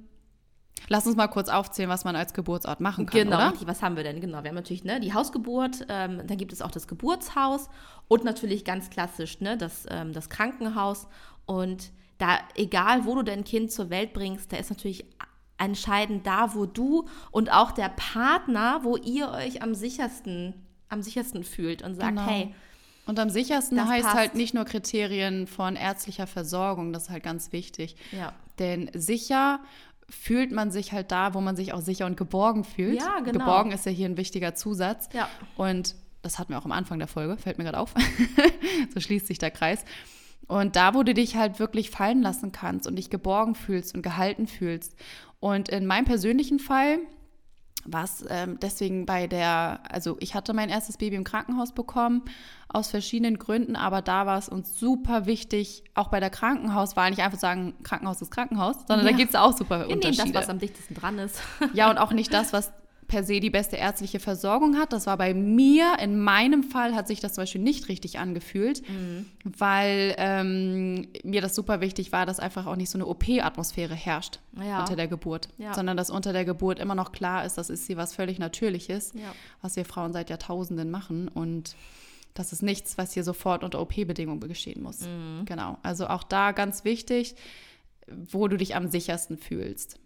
[0.90, 3.54] Lass uns mal kurz aufzählen, was man als Geburtsort machen kann, genau, oder?
[3.66, 4.20] was haben wir denn?
[4.22, 7.70] Genau, wir haben natürlich ne, die Hausgeburt, ähm, dann gibt es auch das Geburtshaus
[8.08, 11.08] und natürlich ganz klassisch ne, das, ähm, das Krankenhaus.
[11.46, 15.06] Und da, egal wo du dein Kind zur Welt bringst, da ist natürlich
[15.58, 20.54] entscheidend da, wo du und auch der Partner, wo ihr euch am sichersten,
[20.90, 22.26] am sichersten fühlt und sagt, Genau.
[22.28, 22.54] hey,
[23.06, 24.16] Und am sichersten Das heißt passt.
[24.18, 27.96] halt nicht nur Kriterien von ärztlicher Versorgung, das ist halt ganz wichtig.
[28.12, 29.60] ja, Denn sicher
[30.14, 33.00] fühlt man sich halt da, wo man sich auch sicher und geborgen fühlt.
[33.00, 33.40] Ja, genau.
[33.40, 35.10] Geborgen ist ja hier ein wichtiger Zusatz.
[35.14, 35.28] Ja.
[35.58, 37.94] Und das hatten wir auch am Anfang der Folge, fällt mir gerade auf.
[38.94, 39.84] so schließt sich der Kreis.
[40.48, 44.02] Und da, wo du dich halt wirklich fallen lassen kannst und dich geborgen fühlst und
[44.02, 44.96] gehalten fühlst.
[45.40, 47.00] Und in meinem persönlichen Fall
[47.86, 52.24] war es ähm, deswegen bei der, also ich hatte mein erstes Baby im Krankenhaus bekommen,
[52.70, 57.22] aus verschiedenen Gründen, aber da war es uns super wichtig, auch bei der Krankenhauswahl, nicht
[57.22, 59.12] einfach sagen, Krankenhaus ist Krankenhaus, sondern Ja.
[59.12, 60.32] da gibt es auch super wir nehmen Unterschiede.
[60.32, 61.40] das, was am dichtesten dran ist.
[61.74, 62.72] Ja, und auch nicht das, was
[63.14, 64.92] per se die beste ärztliche Versorgung hat.
[64.92, 68.82] Das war bei mir, in meinem Fall hat sich das zum Beispiel nicht richtig angefühlt,
[68.90, 69.28] Mhm.
[69.44, 74.40] weil ähm, mir das super wichtig war, dass einfach auch nicht so eine OP-Atmosphäre herrscht
[74.60, 74.80] Ja.
[74.80, 75.76] unter der Geburt, Ja.
[75.76, 79.12] sondern dass unter der Geburt immer noch klar ist, das ist sie was völlig Natürliches,
[79.14, 79.34] Ja.
[79.62, 81.76] was wir Frauen seit Jahrtausenden machen und
[82.34, 85.02] das ist nichts, was hier sofort unter OP-Bedingungen geschehen muss.
[85.02, 85.46] Mhm.
[85.46, 87.36] Genau, also auch da ganz wichtig,
[88.08, 90.00] wo du dich am sichersten fühlst.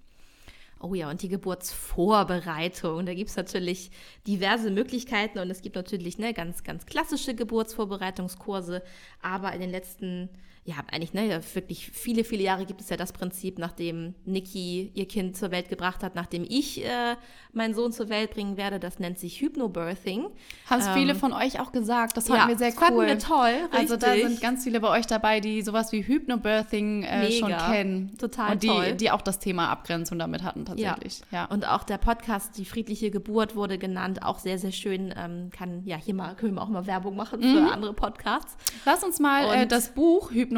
[0.79, 3.05] Oh ja, und die Geburtsvorbereitung.
[3.05, 3.89] Da gibt es natürlich
[4.27, 8.83] diverse Möglichkeiten und es gibt natürlich ne, ganz, ganz klassische Geburtsvorbereitungskurse.
[9.21, 10.29] Aber in den letzten,
[10.69, 14.91] ja, eigentlich ne, ja, wirklich viele, viele Jahre gibt es ja das Prinzip, nachdem Niki
[14.93, 17.15] ihr Kind zur Welt gebracht hat, nachdem ich äh,
[17.53, 18.77] meinen Sohn zur Welt bringen werde.
[18.77, 20.25] Das nennt sich Hypnobirthing.
[20.69, 22.17] Haben es Ähm, viele von euch auch gesagt.
[22.17, 23.07] Das fanden wir sehr das fanden cool.
[23.07, 24.27] wir toll, Also da richtig.
[24.29, 28.17] sind ganz viele bei euch dabei, die sowas wie Hypnobirthing äh, schon kennen.
[28.17, 28.93] Total Und die, toll.
[28.95, 31.21] die auch das Thema Abgrenzung damit hatten tatsächlich.
[31.31, 31.45] Ja.
[31.45, 35.13] Und auch der Podcast Die friedliche Geburt wurde genannt, auch sehr, sehr schön.
[35.17, 37.69] Ähm, kann, ja, hier mal, können wir auch mal Werbung machen für Mhm.
[37.69, 38.57] andere Podcasts.
[38.85, 40.56] Lass uns mal äh, das Buch Hypnobirthing,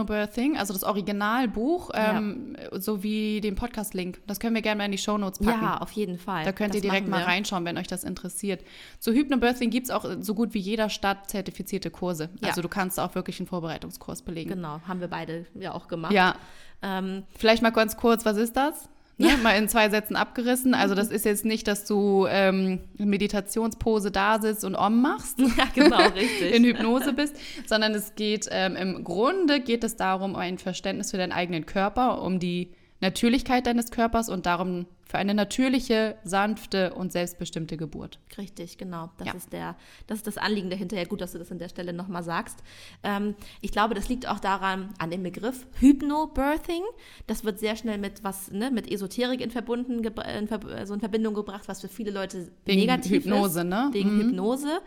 [0.57, 5.39] also das Originalbuch, ähm, sowie den Podcast-Link, das können wir gerne mal in die Shownotes
[5.39, 5.63] packen.
[5.63, 6.45] Ja, auf jeden Fall.
[6.45, 8.63] Da könnt Das ihr direkt mal reinschauen, wenn euch das interessiert.
[8.99, 12.29] Zu Hypnobirthing gibt es auch so gut wie jeder Stadt zertifizierte Kurse.
[12.41, 12.49] Ja.
[12.49, 14.49] Also du kannst auch wirklich einen Vorbereitungskurs belegen.
[14.51, 16.13] Genau, haben wir beide ja auch gemacht.
[16.13, 16.35] Ja,
[16.81, 18.87] Ähm, Vielleicht mal ganz kurz, was ist das?
[19.19, 19.37] Ne?
[19.43, 20.73] Mal in zwei Sätzen abgerissen.
[20.73, 25.39] Also das ist jetzt nicht, dass du ähm, in Meditationspose da sitzt und Om machst,
[25.57, 26.55] ja, genau, richtig.
[26.55, 27.35] in Hypnose bist,
[27.67, 31.65] sondern es geht ähm, im Grunde geht es darum, um ein Verständnis für deinen eigenen
[31.65, 38.19] Körper, um die Natürlichkeit deines Körpers und darum für eine natürliche, sanfte und selbstbestimmte Geburt.
[38.37, 39.09] Richtig, genau.
[39.17, 39.33] Das Ja.
[39.33, 40.97] ist der, das ist das Anliegen dahinter.
[40.97, 42.59] Ja, gut, dass du das an der Stelle nochmal sagst.
[43.01, 46.83] Ähm, ich glaube, das liegt auch daran, an dem Begriff Hypnobirthing.
[47.25, 50.99] Das wird sehr schnell mit was, ne, mit Esoterik in, verbunden, in, Ver also in
[50.99, 53.65] Verbindung gebracht, was für viele Leute Wegen negativ Hypnose, ist.
[53.65, 53.89] ne?
[53.93, 54.21] Wegen Mhm.
[54.21, 54.79] Hypnose.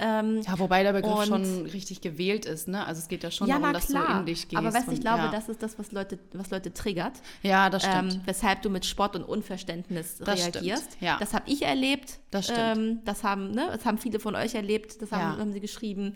[0.00, 2.86] Ähm, Ja, wobei der Begriff schon richtig gewählt ist, ne?
[2.86, 4.56] Also es geht ja schon darum, dass du in dich gehst.
[4.56, 5.30] Aber weißt, du, ich glaube, ja.
[5.30, 7.14] das ist das, was Leute, was Leute triggert.
[7.42, 8.14] Ja, das stimmt.
[8.14, 10.84] Ähm, weshalb du mit Spott und Unverständnis Das reagierst.
[10.84, 11.16] stimmt, ja.
[11.18, 12.20] Das habe ich erlebt.
[12.30, 12.58] Das stimmt.
[12.78, 15.02] Ähm, das, haben, ne, das haben viele von euch erlebt.
[15.02, 15.38] Das haben, Ja.
[15.38, 16.14] haben sie geschrieben.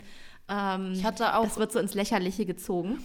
[0.49, 2.99] Ähm, Ich hatte auch- das wird so ins Lächerliche gezogen.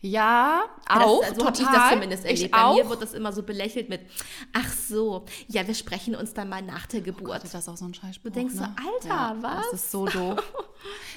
[0.00, 2.42] Ja, Das- auch, so habe ich das zumindest erlebt.
[2.44, 2.76] Ich Bei auch.
[2.76, 4.02] mir wird das immer so belächelt mit,
[4.52, 7.42] ach so, ja, wir sprechen uns dann mal nach der Geburt.
[7.42, 8.30] Das ist auch so ein Scheißspruch.
[8.30, 8.76] Du denkst so, ne?
[8.94, 9.70] Alter, ja, was?
[9.72, 10.40] Das ist so doof.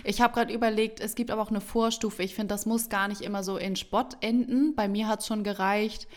[0.03, 2.23] Ich habe gerade überlegt, es gibt aber auch eine Vorstufe.
[2.23, 4.73] Ich finde, das muss gar nicht immer so in Spott enden.
[4.75, 6.07] Bei mir hat es schon gereicht,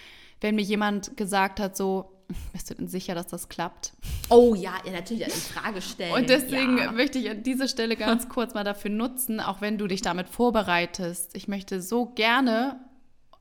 [0.41, 2.11] wenn mir jemand gesagt hat, so,
[2.53, 3.93] bist du denn sicher, dass das klappt?
[4.29, 6.13] oh ja, ja, natürlich in Frage stellen.
[6.13, 6.93] Und deswegen ja.
[6.93, 10.29] möchte ich an dieser Stelle ganz kurz mal dafür nutzen, auch wenn du dich damit
[10.29, 11.37] vorbereitest.
[11.37, 12.81] Ich möchte so gerne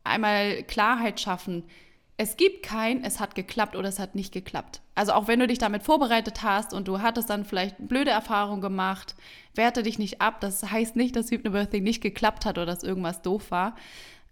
[0.03, 1.63] einmal Klarheit schaffen.
[2.17, 4.81] Es gibt kein, es hat geklappt oder es hat nicht geklappt.
[4.93, 8.61] Also auch wenn du dich damit vorbereitet hast und du hattest dann vielleicht blöde Erfahrungen
[8.61, 9.15] gemacht,
[9.55, 10.39] werte dich nicht ab.
[10.39, 13.75] Das heißt nicht, dass Hypnobirthing nicht geklappt hat oder dass irgendwas doof war,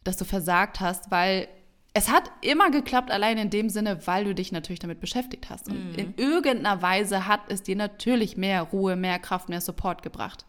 [0.03, 1.47] dass du versagt hast, weil
[1.93, 5.67] es hat immer geklappt, allein in dem Sinne, weil du dich natürlich damit beschäftigt hast.
[5.67, 10.45] Und in irgendeiner Weise hat es dir natürlich mehr Ruhe, mehr Kraft, mehr Support gebracht.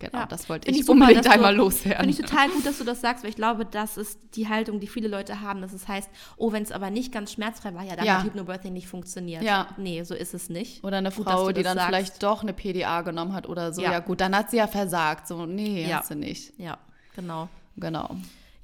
[0.00, 0.26] Genau, Ja.
[0.26, 2.00] das wollte Find ich, super, unbedingt dass du- einmal loswerden.
[2.04, 4.80] Finde ich total gut, dass du das sagst, weil ich glaube, das ist die Haltung,
[4.80, 7.84] die viele Leute haben, dass es heißt, oh, wenn es aber nicht ganz schmerzfrei war,
[7.84, 8.18] ja, dann Ja.
[8.18, 9.42] hat Hypnobirthing nicht funktioniert.
[9.44, 9.68] Ja.
[9.78, 10.82] Nee, so ist es nicht.
[10.84, 11.86] Oder eine Gut, Frau, die dann sagst.
[11.86, 13.80] vielleicht doch eine PDA genommen hat oder so.
[13.82, 13.92] Ja.
[13.92, 13.98] Ja.
[14.00, 15.28] gut, dann hat sie ja versagt.
[15.28, 16.00] So, nee, Ja.
[16.00, 16.52] hast du nicht.
[16.58, 16.76] Ja,
[17.14, 17.48] genau.
[17.76, 18.10] Genau.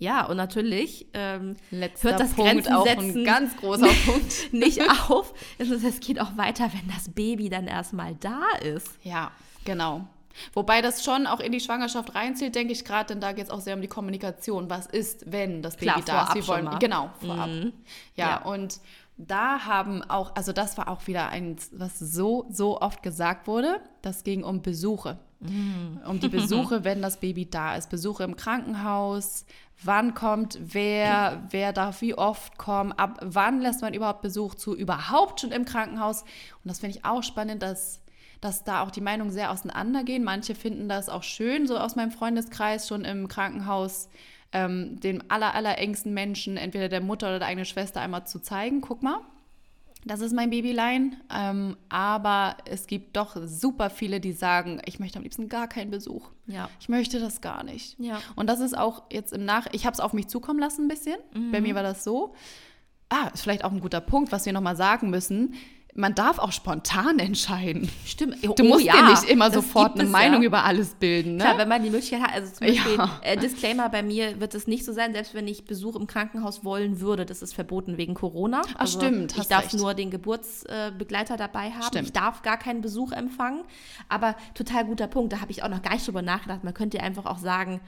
[0.01, 4.53] Ja, und natürlich ähm, Letzter hört das Punkt, Grenzen auch ein ganz großer Punkt.
[4.53, 4.81] nicht
[5.11, 5.33] auf.
[5.59, 8.89] Es, ist, es geht auch weiter, wenn das Baby dann erstmal da ist.
[9.03, 9.31] Ja,
[9.65, 10.07] genau.
[10.55, 13.51] Wobei das schon auch in die Schwangerschaft reinzählt, denke ich gerade, denn da geht es
[13.51, 14.71] auch sehr um die Kommunikation.
[14.71, 16.35] Was ist, wenn das Baby Klar, da ist?
[16.35, 17.49] Wir wollen, genau, vorab.
[18.17, 18.43] Ja, Ja.
[18.45, 18.81] und
[19.19, 23.81] da haben auch, also das war auch wieder eins, was so, so oft gesagt wurde.
[24.01, 25.19] Das ging um Besuche.
[25.41, 27.89] Um die Besuche, wenn das Baby da ist.
[27.91, 29.47] Besuche im Krankenhaus.
[29.83, 31.43] Wann kommt wer?
[31.51, 32.93] Wer darf wie oft kommen?
[32.93, 34.77] Ab wann lässt man überhaupt Besuch zu?
[34.77, 36.23] Überhaupt schon im Krankenhaus?
[36.23, 38.03] Und das finde ich auch spannend, dass,
[38.43, 40.23] dass da auch die Meinungen sehr auseinandergehen.
[40.23, 44.11] Manche finden das auch schön, so aus meinem Freundeskreis, schon im Krankenhaus
[44.53, 48.41] ähm, dem aller, aller engsten Menschen, entweder der Mutter oder der eigenen Schwester, einmal zu
[48.41, 48.81] zeigen.
[48.81, 49.21] Guck mal,
[50.05, 51.17] das ist mein Babylein.
[51.35, 55.91] Ähm, aber es gibt doch super viele, die sagen, ich möchte am liebsten gar keinen
[55.91, 56.31] Besuch.
[56.47, 56.69] Ja.
[56.81, 57.99] Ich möchte das gar nicht.
[57.99, 58.21] Ja.
[58.37, 59.67] Und das ist auch jetzt im Nach...
[59.73, 61.19] Ich habe es auf mich zukommen lassen ein bisschen.
[61.53, 62.35] Bei mir war das so.
[63.09, 65.55] Ah, ist vielleicht auch ein guter Punkt, was wir nochmal sagen müssen.
[65.95, 67.91] Man darf auch spontan entscheiden.
[68.07, 68.37] Stimmt.
[68.59, 70.47] Du musst dir nicht immer sofort eine Meinung ja.
[70.47, 71.37] über alles bilden.
[71.37, 71.43] Ne?
[71.45, 73.19] Klar, wenn man die Möglichkeit hat, also zum Beispiel, Ja.
[73.23, 76.65] äh, Disclaimer, bei mir wird es nicht so sein, selbst wenn ich Besuch im Krankenhaus
[76.65, 78.63] wollen würde, das ist verboten wegen Corona.
[78.79, 79.75] Also Ach, stimmt, Ich darf recht.
[79.75, 81.83] nur den Geburtsbegleiter dabei haben.
[81.83, 82.07] Stimmt.
[82.07, 83.63] Ich darf gar keinen Besuch empfangen.
[84.09, 86.63] Aber total guter Punkt, da habe ich auch noch gar nicht drüber nachgedacht.
[86.65, 87.81] Man könnte ja einfach auch sagen,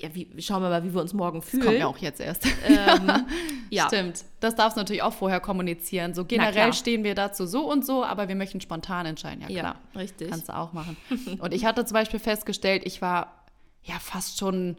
[0.00, 1.64] ja, wie, schauen wir mal, wie wir uns morgen fühlen.
[1.64, 2.46] Kommt ja auch jetzt erst.
[2.66, 3.26] Ähm,
[3.70, 3.86] ja.
[3.86, 4.24] Stimmt.
[4.40, 6.14] Das darfst du natürlich auch vorher kommunizieren.
[6.14, 9.42] So generell stehen wir dazu so und so, aber wir möchten spontan entscheiden.
[9.42, 9.76] Ja, Ja, klar.
[9.96, 10.30] richtig.
[10.30, 10.96] Kannst du auch machen.
[11.38, 13.44] Und ich hatte zum Beispiel festgestellt, ich war
[13.84, 14.76] ja fast schon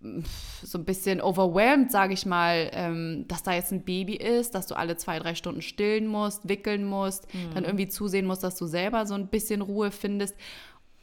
[0.00, 0.20] mm,
[0.62, 4.66] so ein bisschen overwhelmed, sage ich mal, ähm, dass da jetzt ein Baby ist, dass
[4.66, 8.66] du alle zwei, drei Stunden stillen musst, wickeln musst, dann irgendwie zusehen musst, dass du
[8.66, 10.36] selber so ein bisschen Ruhe findest.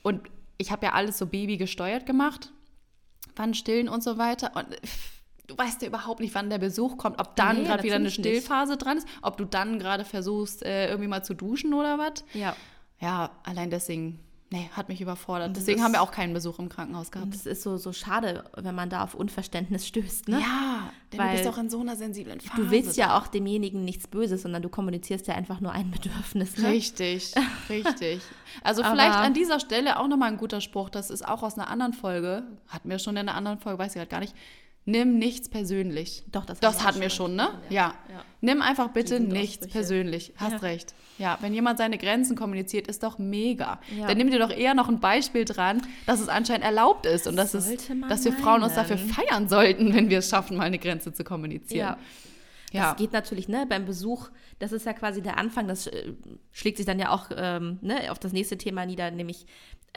[0.04, 0.22] Und
[0.58, 2.52] ich habe ja alles so Baby gesteuert gemacht,
[3.36, 4.52] wann stillen und so weiter.
[4.56, 4.68] Und
[5.48, 8.06] du weißt ja überhaupt nicht, wann der Besuch kommt, ob dann Nee, gerade wieder eine
[8.06, 8.44] natürlich nicht.
[8.46, 12.24] Stillphase dran ist, ob du dann gerade versuchst, äh, irgendwie mal zu duschen oder was.
[12.34, 12.56] Ja.
[13.00, 14.20] Ja, allein deswegen,
[14.56, 15.52] nee, hat mich überfordert.
[15.52, 17.34] Das Deswegen haben wir auch keinen Besuch im Krankenhaus gehabt.
[17.36, 20.30] Es ist so, so schade, wenn man da auf Unverständnis stößt.
[20.30, 20.40] Ne?
[20.40, 22.62] Ja, denn Weil du bist auch in so einer sensiblen Phase.
[22.62, 26.58] Du willst ja auch demjenigen nichts Böses, sondern du kommunizierst ja einfach nur ein Bedürfnis.
[26.58, 26.70] Ne?
[26.70, 27.34] Richtig,
[27.70, 28.22] richtig.
[28.64, 31.68] Also vielleicht an dieser Stelle auch nochmal ein guter Spruch, das ist auch aus einer
[31.70, 34.36] anderen Folge, hatten wir schon in einer anderen Folge, weiß ich gerade gar nicht.
[34.88, 36.24] Nimm nichts persönlich.
[36.32, 37.50] Doch, das das hatten wir schon ne?
[37.70, 37.96] Ja.
[38.10, 38.24] ja.
[38.42, 40.34] Nimm einfach bitte nichts persönlich.
[40.38, 40.58] Hast Ja.
[40.60, 40.94] recht.
[41.18, 43.80] Ja, wenn jemand seine Grenzen kommuniziert, ist doch mega.
[43.98, 44.06] Ja.
[44.08, 47.36] Dann nimm dir doch eher noch ein Beispiel dran, dass es anscheinend erlaubt ist und
[47.36, 47.68] dass, es,
[48.10, 48.88] dass wir Frauen uns meinen.
[48.90, 51.80] dafür feiern sollten, wenn wir es schaffen, mal eine Grenze zu kommunizieren.
[51.88, 51.98] Ja.
[52.72, 52.90] Ja.
[52.90, 54.30] Das geht natürlich, ne, beim Besuch,
[54.60, 56.12] das ist ja quasi der Anfang, das äh,
[56.52, 59.46] schlägt sich dann ja auch ähm, ne, auf das nächste Thema nieder, nämlich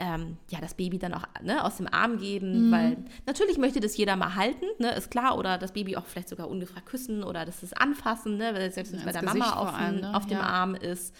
[0.01, 2.71] ähm, ja, das Baby dann auch ne, aus dem Arm geben, mhm.
[2.71, 6.29] weil natürlich möchte das jeder mal halten, ne, ist klar, oder das Baby auch vielleicht
[6.29, 9.53] sogar ungefragt küssen oder das ist anfassen, ne, weil es selbst ja, bei der Mama
[9.53, 10.15] auf, allem, ne?
[10.15, 10.43] auf dem ja.
[10.43, 11.13] Arm ist.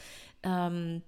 [0.43, 1.01] Ähm,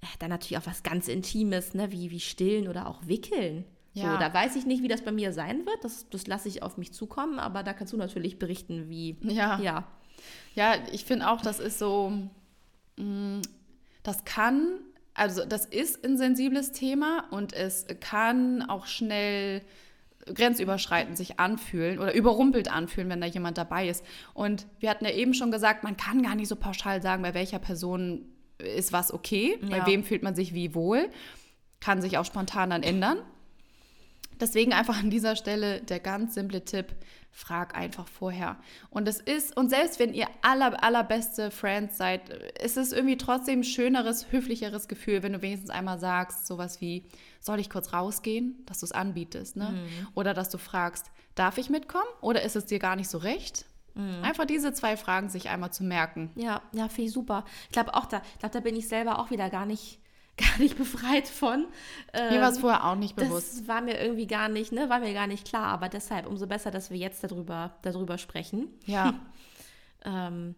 [0.00, 3.64] äh, dann natürlich auch was ganz Intimes, ne, wie, wie stillen oder auch wickeln.
[3.92, 4.12] Ja.
[4.12, 5.82] So, da weiß ich nicht, wie das bei mir sein wird.
[5.82, 9.16] Das, das lasse ich auf mich zukommen, aber da kannst du natürlich berichten, wie.
[9.22, 9.58] Ja.
[9.58, 9.84] Ja,
[10.54, 12.12] ja ich finde auch, das ist so.
[12.96, 13.42] Mh, mm,
[14.02, 14.78] das kann,
[15.16, 19.62] also das ist ein sensibles Thema und es kann auch schnell
[20.26, 24.04] grenzüberschreitend sich anfühlen oder überrumpelt anfühlen, wenn da jemand dabei ist.
[24.34, 27.32] Und wir hatten ja eben schon gesagt, man kann gar nicht so pauschal sagen, bei
[27.32, 28.26] welcher Person
[28.58, 29.78] ist was okay, ja.
[29.78, 31.08] bei wem fühlt man sich wie wohl.
[31.80, 33.18] Kann sich auch spontan dann ändern.
[34.40, 36.94] Deswegen einfach an dieser Stelle der ganz simple Tipp,
[37.36, 38.56] frag einfach vorher.
[38.88, 43.60] Und es ist, und selbst wenn ihr aller, allerbeste Friends seid, ist es irgendwie trotzdem
[43.60, 47.04] ein schöneres, höflicheres Gefühl, wenn du wenigstens einmal sagst, sowas wie,
[47.38, 49.72] soll ich kurz rausgehen, dass du es anbietest, ne?
[49.72, 50.08] Mhm.
[50.14, 53.66] Oder dass du fragst, darf ich mitkommen oder ist es dir gar nicht so recht?
[53.92, 54.22] Mhm.
[54.22, 56.30] Einfach diese zwei Fragen sich einmal zu merken.
[56.36, 57.44] Ja, ja, finde ich super.
[57.64, 60.00] Ich glaube auch da, ich glaube, da bin ich selber auch wieder gar nicht
[60.36, 61.66] gar nicht befreit von.
[62.12, 63.60] Ähm, mir war es vorher auch nicht bewusst.
[63.60, 65.66] Das war mir irgendwie gar nicht, ne, war mir gar nicht klar.
[65.66, 68.68] Aber deshalb umso besser, dass wir jetzt darüber, darüber sprechen.
[68.84, 69.14] Ja.
[70.04, 70.54] ähm,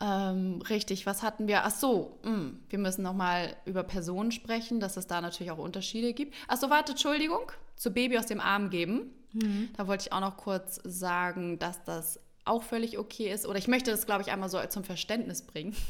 [0.00, 1.64] ähm, richtig, was hatten wir?
[1.64, 5.50] Ach so, mh, hm, wir müssen noch mal über Personen sprechen, dass es da natürlich
[5.50, 6.34] auch Unterschiede gibt.
[6.48, 9.14] Ach so, warte, Entschuldigung, zu Baby aus dem Arm geben.
[9.32, 9.70] Mhm.
[9.76, 13.46] Da wollte ich auch noch kurz sagen, dass das auch völlig okay ist.
[13.46, 15.74] Oder ich möchte das, glaube ich, einmal so zum Verständnis bringen.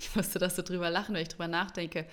[0.00, 2.04] Ich musste das so drüber lachen, wenn ich drüber nachdenke.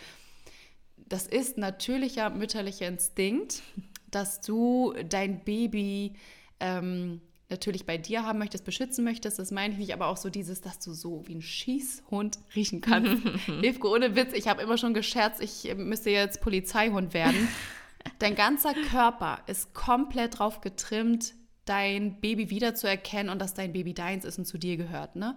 [0.95, 3.63] Das ist natürlicher mütterlicher Instinkt,
[4.11, 6.13] dass du dein Baby
[6.59, 7.19] ähm,
[7.49, 9.39] natürlich bei dir haben möchtest, beschützen möchtest.
[9.39, 12.81] Das meine ich nicht, aber auch so dieses, dass du so wie ein Schießhund riechen
[12.81, 13.23] kannst.
[13.45, 17.47] Hilfko, ohne Witz, ich habe immer schon gescherzt, ich müsste jetzt Polizeihund werden.
[18.19, 21.33] Dein ganzer Körper ist komplett drauf getrimmt,
[21.69, 25.15] dein Baby wiederzuerkennen und dass dein Baby deins ist und zu dir gehört.
[25.15, 25.35] Ne?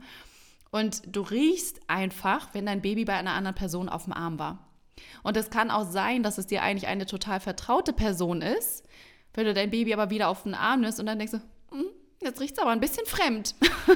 [0.70, 4.66] Und du riechst einfach, wenn dein Baby bei einer anderen Person auf dem Arm war.
[5.22, 8.85] Und es kann auch sein, dass es dir eigentlich eine total vertraute Person ist,
[9.35, 11.41] wenn du dein Baby aber wieder auf den Arm nimmst und dann denkst du,
[12.22, 13.54] Jetzt riecht es aber ein bisschen fremd.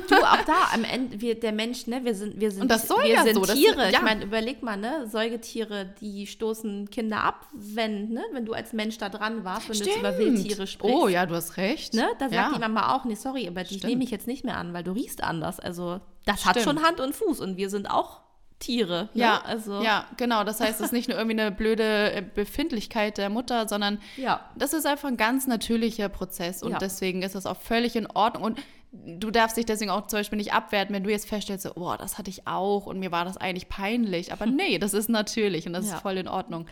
[0.09, 2.89] Du, auch da, am Ende, wir, der Mensch, ne, wir sind, wir sind, Und das
[2.89, 3.77] soll wir ja sind so, Tiere.
[3.77, 3.99] Das, ja.
[3.99, 8.73] Ich meine, überleg mal, ne, Säugetiere, die stoßen Kinder ab, wenn, ne, wenn du als
[8.73, 9.97] Mensch da dran warst, wenn Stimmt.
[9.97, 10.97] du über Wildtiere sprichst.
[10.97, 11.93] Oh ja, du hast recht.
[11.93, 12.53] Ne, da sagt ja.
[12.55, 14.93] die Mama auch, nee, sorry, aber die nehme ich jetzt nicht mehr an, weil du
[14.93, 15.61] riechst anders.
[15.61, 16.57] Also, das Stimmt.
[16.57, 18.24] hat schon Hand und Fuß und wir sind auch
[18.65, 19.11] Tiere.
[19.13, 19.21] Ne?
[19.21, 19.83] Ja, also.
[19.83, 20.45] ja, genau.
[20.45, 24.41] Das heißt, es ist nicht nur irgendwie eine blöde äh, Befindlichkeit der Mutter, sondern ja.
[24.57, 26.79] das ist einfach ein ganz natürlicher Prozess und ja.
[26.79, 28.43] deswegen ist das auch völlig in Ordnung.
[28.45, 28.61] Und
[28.93, 32.17] du darfst dich deswegen auch zum Beispiel nicht abwerten, wenn du jetzt feststellst, oh, das
[32.17, 34.33] hatte ich auch und mir war das eigentlich peinlich.
[34.33, 35.95] Aber nee, das ist natürlich und das ja.
[35.95, 36.67] ist voll in Ordnung,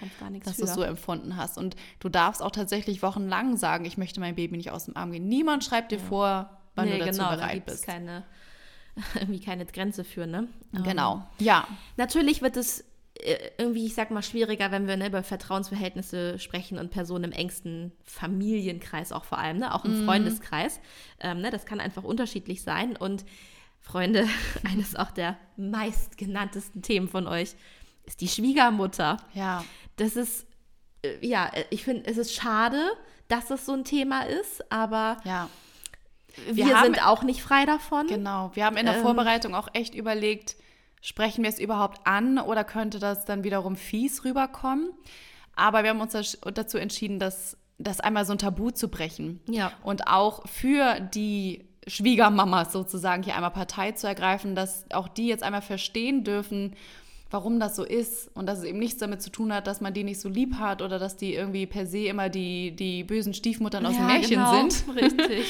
[0.45, 1.59] dass du es so empfunden hast.
[1.59, 5.13] Und du darfst auch tatsächlich wochenlang sagen, ich möchte mein Baby nicht aus dem Arm
[5.13, 5.29] gehen.
[5.29, 7.87] Niemand schreibt dir vor, wann nee, du dazu genau, bereit da bist.
[7.87, 8.25] Keine
[9.15, 10.49] irgendwie keine Grenze für, ne?
[10.85, 11.67] Genau, ähm, ja.
[11.97, 12.85] Natürlich wird es
[13.15, 17.33] äh, irgendwie, ich sag mal, schwieriger, wenn wir ne, über Vertrauensverhältnisse sprechen und Personen im
[17.33, 19.75] engsten Familienkreis auch vor allem, ne?
[19.75, 20.05] auch im mm.
[20.07, 20.81] Freundeskreis.
[21.21, 21.51] Ähm, ne?
[21.51, 22.97] Das kann einfach unterschiedlich sein.
[22.97, 23.25] Und
[23.81, 24.27] Freunde,
[24.71, 27.55] eines auch der meistgenanntesten Themen von euch
[28.05, 29.19] ist die Schwiegermutter.
[29.35, 29.65] Ja.
[29.97, 30.47] Das ist,
[31.03, 32.93] äh, ja, ich finde, es ist schade,
[33.29, 35.49] dass es so ein Thema ist, aber ja
[36.47, 38.07] wir, wir haben, sind auch nicht frei davon.
[38.07, 40.57] Genau, wir haben in der ähm, Vorbereitung auch echt überlegt,
[41.01, 44.91] sprechen wir es überhaupt an oder könnte das dann wiederum fies rüberkommen?
[45.55, 49.41] Aber wir haben uns dazu entschieden, das, das einmal so ein Tabu zu brechen.
[49.49, 49.73] Ja.
[49.83, 55.43] Und auch für die Schwiegermamas sozusagen hier einmal Partei zu ergreifen, dass auch die jetzt
[55.43, 56.77] einmal verstehen dürfen,
[57.31, 59.93] warum das so ist und dass es eben nichts damit zu tun hat, dass man
[59.93, 63.35] die nicht so lieb hat oder dass die irgendwie per se immer die, die bösen
[63.35, 64.85] Stiefmuttern aus ja, dem Märchen genau, sind.
[64.97, 65.47] Richtig.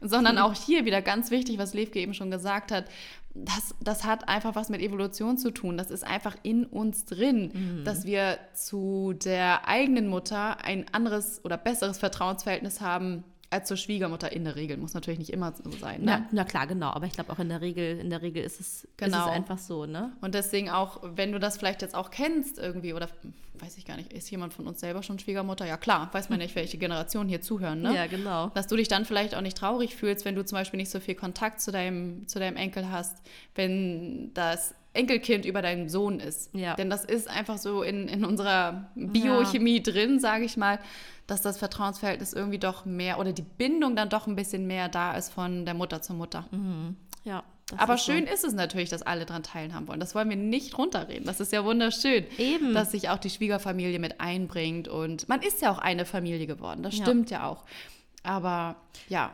[0.00, 2.86] Sondern auch hier wieder ganz wichtig, was Levke eben schon gesagt hat,
[3.34, 5.76] das, das hat einfach was mit Evolution zu tun.
[5.76, 7.84] Das ist einfach in uns drin, mhm.
[7.84, 14.32] dass wir zu der eigenen Mutter ein anderes oder besseres Vertrauensverhältnis haben als zur Schwiegermutter
[14.32, 14.76] in der Regel.
[14.76, 16.00] Muss natürlich nicht immer so sein.
[16.00, 16.06] Ne?
[16.06, 16.90] Na, na klar, genau.
[16.90, 19.08] Aber ich glaube auch in der Regel, in der Regel ist es, genau.
[19.08, 19.36] ist es genau.
[19.36, 20.12] einfach so, ne?
[20.20, 23.08] Und deswegen auch, wenn du das vielleicht jetzt auch kennst irgendwie, oder
[23.58, 25.66] weiß ich gar nicht, ist jemand von uns selber schon Schwiegermutter?
[25.66, 27.94] Ja klar, weiß man nicht, welche Generation hier zuhören, ne?
[27.94, 28.48] Ja, genau.
[28.54, 31.00] Dass du dich dann vielleicht auch nicht traurig fühlst, wenn du zum Beispiel nicht so
[31.00, 33.22] viel Kontakt zu deinem, zu deinem Enkel hast,
[33.54, 36.54] wenn das Enkelkind über deinen Sohn ist.
[36.54, 36.74] Ja.
[36.76, 39.82] Denn das ist einfach so in, in unserer Biochemie ja.
[39.82, 40.78] drin, sage ich mal,
[41.26, 45.14] dass das Vertrauensverhältnis irgendwie doch mehr oder die Bindung dann doch ein bisschen mehr da
[45.16, 46.46] ist von der Mutter zur Mutter.
[46.50, 46.96] Mhm.
[47.24, 47.42] Ja,
[47.78, 48.12] Aber ist so.
[48.12, 50.00] schön ist es natürlich, dass alle daran teilhaben wollen.
[50.00, 51.24] Das wollen wir nicht runterreden.
[51.24, 52.26] Das ist ja wunderschön.
[52.36, 52.74] Eben.
[52.74, 54.86] Dass sich auch die Schwiegerfamilie mit einbringt.
[54.88, 56.82] Und man ist ja auch eine Familie geworden.
[56.82, 57.04] Das Ja.
[57.04, 57.64] stimmt ja auch.
[58.24, 58.76] Aber
[59.08, 59.30] ja,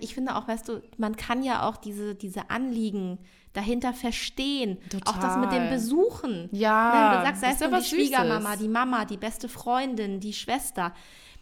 [0.00, 3.18] Ich finde auch, weißt du, man kann ja auch diese, diese Anliegen
[3.54, 4.76] dahinter verstehen.
[5.06, 5.70] Auch das mit dem Total.
[5.70, 6.48] Besuchen.
[6.52, 8.06] Ja, Ne, du sagst, sei es ist ja die was Süßes.
[8.08, 10.92] Schwiegermama, die Mama, die beste Freundin, die Schwester.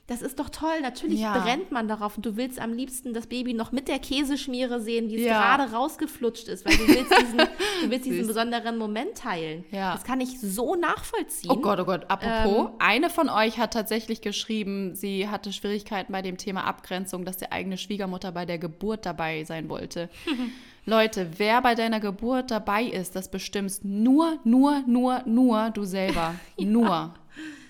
[0.09, 0.81] Das ist doch toll.
[0.83, 1.37] Natürlich Ja.
[1.39, 5.09] brennt man darauf und du willst am liebsten das Baby noch mit der Käseschmiere sehen,
[5.09, 5.57] wie es Ja.
[5.57, 7.39] gerade rausgeflutscht ist, weil du willst diesen,
[7.83, 9.65] du willst diesen besonderen Moment teilen.
[9.73, 9.93] Ja.
[9.95, 11.51] Das kann ich so nachvollziehen.
[11.51, 12.05] Oh Gott, oh Gott.
[12.09, 12.75] Apropos, Ähm.
[12.79, 17.51] eine von euch hat tatsächlich geschrieben, sie hatte Schwierigkeiten bei dem Thema Abgrenzung, dass die
[17.51, 20.09] eigene Schwiegermutter bei der Geburt dabei sein wollte.
[20.89, 26.37] Leute, wer bei deiner Geburt dabei ist, das bestimmst nur, nur, nur, nur du selber.
[26.59, 27.13] Nur.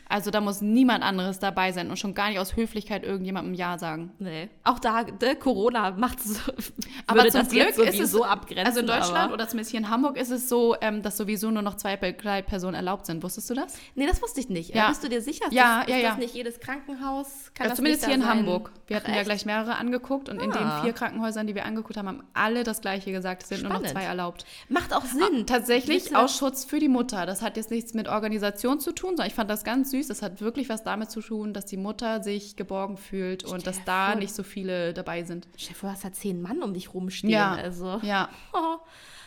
[0.09, 3.79] Also da muss niemand anderes dabei sein und schon gar nicht aus Höflichkeit irgendjemandem Ja
[3.79, 4.13] sagen.
[4.19, 4.49] Nee.
[4.65, 6.41] Auch da, ne, Corona macht es.
[7.07, 8.67] Aber würde zum das Glück ist es sowieso abgrenzen.
[8.67, 11.51] Also in Deutschland aber, oder zumindest hier in Hamburg ist es so, ähm, dass sowieso
[11.51, 13.23] nur noch zwei Begleitpersonen erlaubt sind.
[13.23, 13.75] Wusstest du das?
[13.95, 14.75] Nee, das wusste ich nicht.
[14.75, 14.89] Ja.
[14.89, 15.47] Bist du dir sicher?
[15.51, 16.09] Ja, das, ja, ist ja.
[16.11, 17.51] das nicht jedes Krankenhaus?
[17.55, 18.31] Kann Ja, das zumindest hier in sein?
[18.31, 18.71] Hamburg.
[18.87, 19.27] Wir hatten Ach, ja echt?
[19.27, 20.83] gleich mehrere angeguckt und in den Ah.
[20.83, 23.43] vier Krankenhäusern, die wir angeguckt haben, haben alle das Gleiche gesagt.
[23.43, 23.93] Es sind nur noch Spannend.
[23.99, 24.45] zwei erlaubt.
[24.69, 25.23] Macht auch Sinn.
[25.41, 27.27] Ah, Tatsächlich aus Schutz für die Mutter.
[27.27, 29.96] Das hat jetzt nichts mit Organisation zu tun, sondern ich fand das ganz süß.
[30.07, 33.73] Das hat wirklich was damit zu tun, dass die Mutter sich geborgen fühlt und Stell
[33.73, 34.17] dass da vor.
[34.21, 35.49] nicht so viele dabei sind.
[35.75, 37.31] Vor, du hast da zehn Mann um dich rumstehen.
[37.33, 37.55] Ja.
[37.55, 38.77] Also, Ja, oh,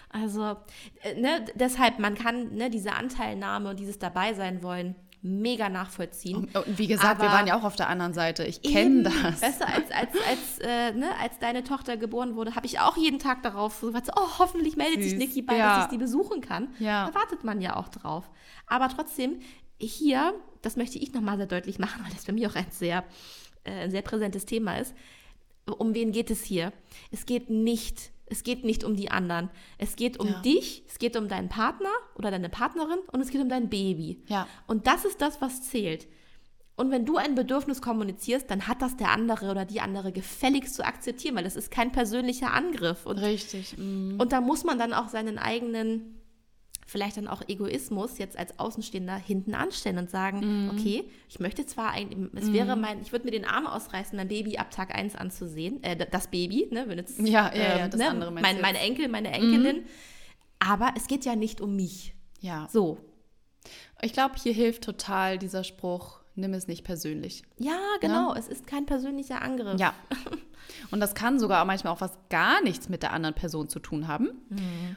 [0.10, 0.56] also
[1.04, 6.48] äh, ne, deshalb, man kann ne, diese Anteilnahme und dieses Dabeisein wollen mega nachvollziehen.
[6.54, 8.46] und, wie gesagt, wir Aber- waren ja auch auf der anderen Seite.
[8.46, 9.42] Ich kenne das.
[9.42, 9.62] Du, als,
[9.92, 13.74] als, als, äh, ne, als deine Tochter geboren wurde, habe ich auch jeden Tag darauf
[13.82, 15.20] so, oh, hoffentlich meldet sich Süß.
[15.20, 15.76] Niki bei, Ja.
[15.76, 16.70] dass ich die besuchen kann.
[16.80, 17.10] Ja.
[17.10, 18.30] Da wartet man ja auch drauf.
[18.66, 19.40] Aber trotzdem,
[19.78, 23.04] hier, das möchte ich nochmal sehr deutlich machen, weil das für mich auch ein sehr,
[23.64, 24.94] äh, sehr präsentes Thema ist.
[25.78, 26.74] Um wen geht es hier?
[27.12, 29.50] Es geht nicht, es geht nicht um die anderen.
[29.78, 30.42] Es geht um Ja.
[30.42, 34.24] dich, es geht um deinen Partner oder deine Partnerin und es geht um dein Baby.
[34.28, 34.48] Ja.
[34.68, 36.08] Und das ist das, was zählt.
[36.76, 40.76] Und wenn du ein Bedürfnis kommunizierst, dann hat das der andere oder die andere gefälligst
[40.76, 43.06] zu akzeptieren, weil das ist kein persönlicher Angriff.
[43.06, 43.78] Und, Richtig.
[43.78, 44.16] mm.
[44.18, 46.19] und da muss man dann auch seinen eigenen,
[46.90, 50.70] vielleicht dann auch Egoismus jetzt als Außenstehender hinten anstellen und sagen, Mhm.
[50.72, 54.28] okay, ich möchte zwar eigentlich, es wäre mein, ich würde mir den Arm ausreißen, mein
[54.28, 58.00] Baby ab Tag 1 anzusehen, äh, das Baby, ne, wenn jetzt, Ja, ja, ja, das
[58.00, 59.84] ne, andere mein, meine Enkel, meine Enkelin,
[60.58, 62.14] aber es geht ja nicht um mich.
[62.42, 62.68] Ja.
[62.72, 62.98] So,
[64.02, 67.44] Ich glaube, hier hilft total dieser Spruch, nimm es nicht persönlich.
[67.58, 69.80] ja, genau, es ist kein persönlicher Angriff.
[69.80, 69.94] Ja.
[70.92, 74.08] Und das kann sogar manchmal auch was gar nichts mit der anderen Person zu tun
[74.08, 74.30] haben.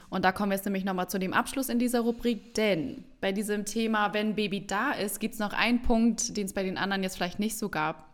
[0.09, 3.31] Und da kommen wir jetzt nämlich nochmal zu dem Abschluss in dieser Rubrik, denn bei
[3.31, 6.77] diesem Thema, wenn Baby da ist, gibt es noch einen Punkt, den es bei den
[6.77, 8.09] anderen jetzt vielleicht nicht so gab.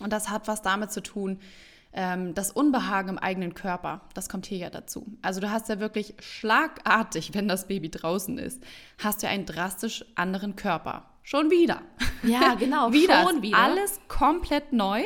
[0.00, 1.38] Und das hat was damit zu tun,
[1.92, 5.06] ähm, das Unbehagen im eigenen Körper, das kommt hier ja dazu.
[5.22, 8.62] Also du hast ja wirklich schlagartig, wenn das Baby draußen ist,
[8.98, 11.06] hast du einen drastisch anderen Körper.
[11.22, 11.82] Schon wieder.
[12.22, 13.22] Ja, genau, wieder.
[13.22, 13.58] schon wieder.
[13.58, 15.02] Alles komplett neu.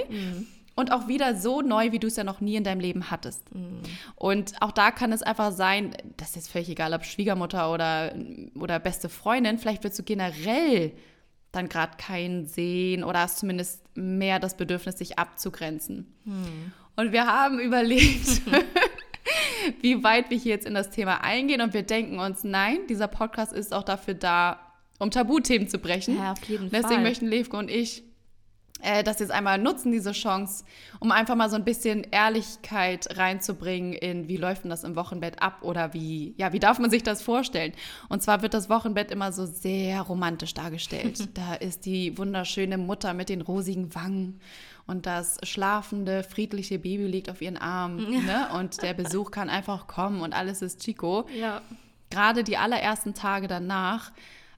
[0.74, 3.44] Und auch wieder so neu, wie du es ja noch nie in deinem Leben hattest.
[4.16, 8.14] Und auch da kann es einfach sein, das ist jetzt völlig egal, ob Schwiegermutter oder,
[8.58, 10.92] oder beste Freundin, vielleicht willst du generell
[11.52, 16.06] dann gerade keinen sehen oder hast zumindest mehr das Bedürfnis, sich abzugrenzen.
[16.96, 18.40] Und wir haben überlegt,
[19.82, 23.08] wie weit wir hier jetzt in das Thema eingehen und wir denken uns, nein, dieser
[23.08, 24.58] Podcast ist auch dafür da,
[24.98, 26.16] um Tabuthemen zu brechen.
[26.16, 27.02] Ja, auf jeden Deswegen Fall.
[27.02, 28.02] möchten Levke und ich
[28.82, 30.64] äh, das jetzt einmal nutzen, diese Chance,
[31.00, 35.40] um einfach mal so ein bisschen Ehrlichkeit reinzubringen in, wie läuft denn das im Wochenbett
[35.40, 37.72] ab oder wie, ja, wie darf man sich das vorstellen?
[38.08, 41.28] Und zwar wird das Wochenbett immer so sehr romantisch dargestellt.
[41.34, 44.40] da ist die wunderschöne Mutter mit den rosigen Wangen
[44.86, 48.48] und das schlafende, friedliche Baby liegt auf ihren Arm ne?
[48.58, 51.62] und der Besuch kann einfach kommen und alles ist Chico Ja.
[52.10, 54.10] gerade die allerersten Tage danach,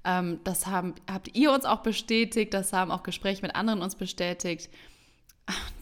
[0.04, 3.94] ähm, das haben, habt ihr uns auch bestätigt, das haben auch Gespräche mit anderen uns
[3.96, 4.70] bestätigt.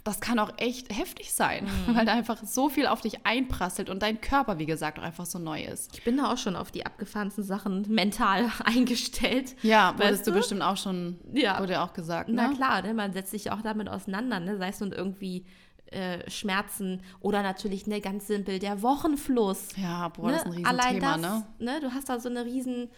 [0.02, 4.02] Das kann auch echt heftig sein, weil da einfach so viel auf dich einprasselt und
[4.02, 5.94] dein Körper, wie gesagt, auch einfach so neu ist.
[5.94, 9.54] Ich bin da auch schon auf die abgefahrensten Sachen mental eingestellt.
[9.62, 10.38] Ja, wurdest du du?
[10.38, 11.60] bestimmt auch schon, Ja.
[11.60, 12.56] wurde ja auch gesagt, Na ne?
[12.56, 14.56] klar, ne, man setzt sich auch damit auseinander, ne?
[14.58, 15.46] sei es nun irgendwie
[15.92, 19.68] äh, Schmerzen oder natürlich ne, ganz simpel der Wochenfluss.
[19.76, 20.68] Ja, boah, das ist ein ne?
[20.68, 21.72] Allein Riesenthema, das, ne?
[21.74, 21.80] ne?
[21.80, 22.88] Du hast da so eine riesen,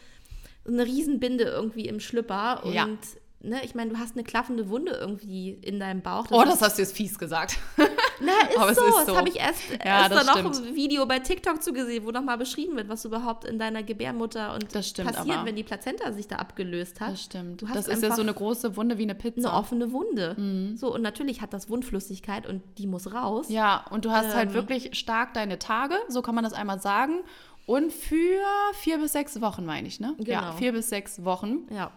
[0.67, 2.85] eine Riesenbinde irgendwie im Schlüpper Ja.
[2.85, 2.99] und
[3.41, 6.27] ne, ich meine, du hast eine klaffende Wunde irgendwie in deinem Bauch.
[6.31, 7.59] Oh, das hast du jetzt fies gesagt.
[8.21, 8.85] Na, ist Aber es so.
[8.87, 9.17] ist Das so.
[9.19, 10.69] habe ich erst, Ja, erst das dann noch stimmt.
[10.71, 14.75] ein Video bei TikTok zugesehen, wo nochmal beschrieben wird, was überhaupt in deiner Gebärmutter und
[14.75, 15.45] Das passiert, aber.
[15.47, 17.13] wenn die Plazenta sich da abgelöst hat.
[17.13, 17.61] Das stimmt.
[17.61, 19.49] Du hast Das ist ja so eine große Wunde wie eine Pizza.
[19.51, 20.75] eine offene Wunde.
[20.79, 23.47] So, und natürlich hat das Wundflüssigkeit und die muss raus.
[23.51, 24.55] Ja, und du hast halt Ähm.
[24.55, 27.19] wirklich stark deine Tage, so kann man das einmal sagen.
[27.67, 28.41] Und für
[28.75, 30.15] vier bis sechs Wochen, meine ich, ne?
[30.19, 30.53] Ja, Genau.
[30.57, 31.67] vier bis sechs Wochen.
[31.71, 31.91] Ja.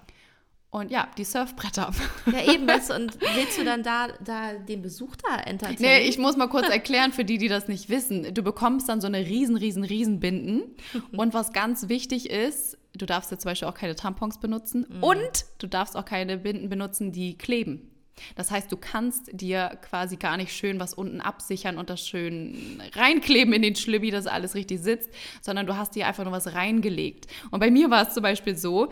[0.69, 1.91] Und ja, die Surfbretter.
[2.31, 5.77] Ja, eben, weißt du, und willst du dann da, da den Besuch da entertainen?
[5.79, 8.33] Nee, ich muss mal kurz erklären für die, die das nicht wissen.
[8.33, 10.75] Du bekommst dann so eine riesen, riesen, riesen Binden.
[11.17, 14.85] Und was ganz wichtig ist, du darfst jetzt zum Beispiel auch keine Tampons benutzen.
[15.01, 17.89] Und du darfst auch keine Binden benutzen, die kleben.
[18.35, 22.81] Das heißt, du kannst dir quasi gar nicht schön was unten absichern und das schön
[22.95, 25.09] reinkleben in den Schlübbi, dass alles richtig sitzt,
[25.41, 27.27] sondern du hast dir einfach nur was reingelegt.
[27.51, 28.89] Und bei mir war es zum Beispiel so,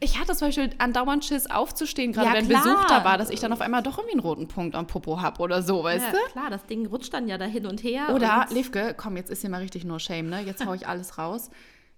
[0.00, 2.64] ich hatte zum Beispiel andauernd Schiss aufzustehen, gerade Ja, wenn klar.
[2.64, 5.20] Besuch da war, dass ich dann auf einmal doch irgendwie einen roten Punkt am Popo
[5.20, 6.32] habe oder so, weißt ja, du?
[6.32, 8.12] klar, das Ding rutscht dann ja da hin und her.
[8.12, 10.40] Oder, und Livke, komm, jetzt ist hier mal richtig nur Shame, ne?
[10.42, 11.50] Jetzt hau ich alles raus.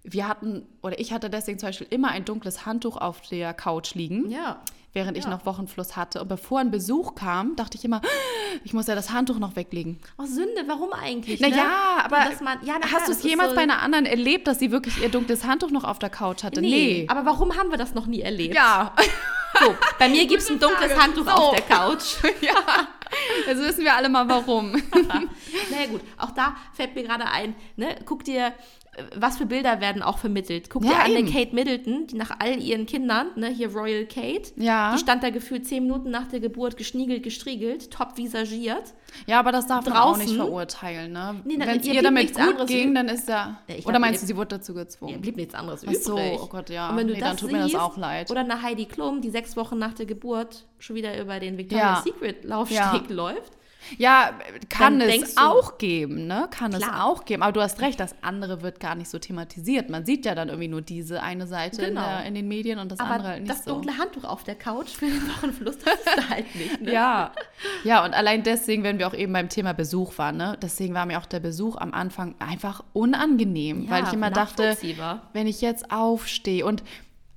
[0.03, 3.95] Wir hatten, oder ich hatte deswegen zum Beispiel immer ein dunkles Handtuch auf der Couch
[3.95, 4.61] liegen, Ja.
[4.97, 5.29] Während ich Ja.
[5.29, 6.21] noch Wochenfluss hatte.
[6.21, 8.01] Und bevor ein Besuch kam, dachte ich immer,
[8.63, 9.99] ich muss ja das Handtuch noch weglegen.
[10.17, 11.39] Oh, Sünde, warum eigentlich?
[11.39, 12.03] Naja, ne?
[12.05, 14.57] aber Dass man, ja, na hast du es jemals so, bei einer anderen erlebt, dass
[14.59, 16.59] sie wirklich ihr dunkles Handtuch noch auf der Couch hatte?
[16.61, 18.55] Nee, aber warum haben wir das noch nie erlebt?
[18.55, 18.93] Ja,
[19.59, 21.01] So, bei mir gibt es ein dunkles Frage.
[21.03, 21.31] Handtuch So.
[21.31, 22.15] auf der Couch.
[22.41, 22.53] ja.
[23.47, 24.71] Jetzt wissen wir alle mal warum.
[24.71, 28.53] naja gut, auch da fällt mir gerade ein, ne, guck dir,
[29.15, 30.69] was für Bilder werden auch vermittelt.
[30.69, 31.31] Guck Ja, dir an, eben.
[31.31, 34.93] Kate Middleton, die nach all ihren Kindern, ne, hier Royal Kate, Ja.
[34.93, 38.93] die stand da gefühlt zehn Minuten nach der Geburt geschniegelt, gestriegelt, top visagiert.
[39.27, 40.37] Ja, aber das darf man auch nicht Draußen?
[40.37, 41.41] verurteilen, ne?
[41.45, 43.61] Nee, Wenn es ihr ihr damit nichts gut anderes ging, dann ist ja...
[43.67, 45.21] Ja, Oder meinst du, sie wurde dazu gezwungen?
[45.21, 46.39] blieb nichts anderes Ach so, übrig.
[46.41, 46.89] oh Gott, ja.
[46.89, 48.31] Und wenn du Nee, das dann tut mir das siehst, auch leid.
[48.31, 52.03] Oder eine Heidi Klum, die sechs Wochen nach der Geburt schon wieder über den Victoria's
[52.05, 52.11] Ja.
[52.13, 53.03] Secret Laufsteg Ja.
[53.09, 53.53] läuft.
[53.97, 54.31] Ja,
[54.69, 56.47] kann Dann es auch geben, ne?
[56.51, 57.05] Kann es Klar.
[57.05, 57.41] auch geben.
[57.43, 59.89] Aber du hast recht, das andere wird gar nicht so thematisiert.
[59.89, 62.01] Man sieht ja dann irgendwie nur diese eine Seite in, Genau.
[62.05, 63.71] der, in den Medien und das Aber andere halt nicht das so.
[63.73, 66.81] dunkle Handtuch auf der Couch für den Wochenfluss, das ist da halt nicht.
[66.81, 66.91] Ne?
[66.97, 67.31] Ja,
[67.83, 71.05] ja, und allein deswegen, wenn wir auch eben beim Thema Besuch waren, ne, deswegen war
[71.05, 74.75] mir auch der Besuch am Anfang einfach unangenehm, Ja, weil ich immer dachte,
[75.33, 76.83] wenn ich jetzt aufstehe und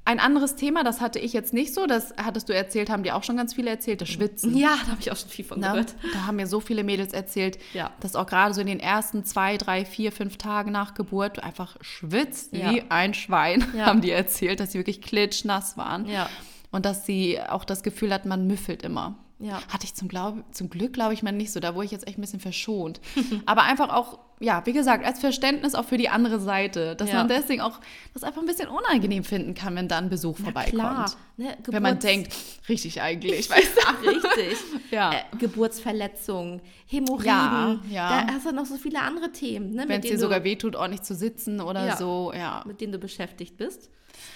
[0.05, 3.14] ein anderes Thema, das hatte ich jetzt nicht so, das hattest du erzählt, haben dir
[3.16, 4.57] auch schon ganz viele erzählt, das Schwitzen.
[4.57, 5.68] Ja, da habe ich auch schon viel von Ne?
[5.68, 5.94] gehört.
[6.14, 7.92] Da haben mir so viele Mädels erzählt, Ja.
[8.01, 11.44] dass auch gerade so in den ersten zwei, drei, vier, fünf Tagen nach Geburt du
[11.44, 12.72] einfach schwitzt Ja.
[12.72, 13.86] wie ein Schwein, Ja.
[13.86, 16.07] haben die erzählt, dass sie wirklich klitschnass waren.
[16.09, 16.28] Ja.
[16.72, 19.16] Und dass sie auch das Gefühl hat, man müffelt immer.
[19.38, 19.61] Ja.
[19.72, 21.61] Hatte ich zum, Glaub, zum Glück, glaube ich, mal nicht so.
[21.61, 23.01] Da wurde ich jetzt echt ein bisschen verschont.
[23.46, 26.97] Aber einfach auch, ja, wie gesagt, als Verständnis auch für die andere Seite.
[26.97, 27.16] Dass Ja.
[27.18, 27.78] man deswegen auch
[28.14, 30.72] das einfach ein bisschen unangenehm finden kann, wenn da ein Besuch vorbeikommt.
[30.74, 31.12] Klar.
[31.36, 32.34] Ne, Wenn man Geburts- denkt,
[32.68, 33.70] richtig eigentlich, weißt
[34.03, 34.09] du?
[34.09, 34.59] Richtig.
[34.91, 35.12] Ja.
[35.12, 37.80] Äh, Geburtsverletzungen, Hämorrhoiden.
[37.91, 38.24] Ja, ja.
[38.26, 41.03] Da hast du noch so viele andere Themen, ne, Wenn es dir sogar wehtut, ordentlich
[41.03, 42.64] zu sitzen oder so, ja.
[42.66, 43.88] mit denen du beschäftigt bist.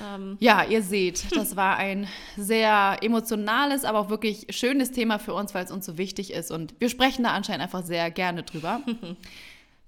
[0.02, 5.34] Ähm, Ja, ihr seht, das war ein sehr emotionales, aber auch wirklich schönes Thema für
[5.34, 6.50] uns, weil es uns so wichtig ist.
[6.52, 8.80] Und wir sprechen da anscheinend einfach sehr gerne drüber.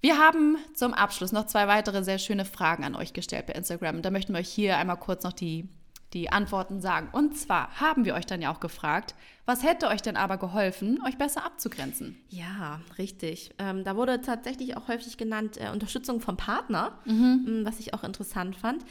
[0.01, 4.03] Wir haben zum Abschluss noch zwei weitere sehr schöne Fragen an euch gestellt bei Instagram.
[4.03, 5.69] Da möchten wir euch hier einmal kurz noch die,
[6.13, 7.09] die Antworten sagen.
[7.13, 9.15] Und zwar haben wir euch dann ja auch gefragt,
[9.47, 12.17] was hätte euch denn aber geholfen, euch besser abzugrenzen?
[12.29, 13.51] Ja, richtig.
[13.59, 17.45] Ähm, da wurde tatsächlich auch häufig genannt äh, Unterstützung vom Partner, Mhm.
[17.47, 18.85] m, was ich auch interessant fand.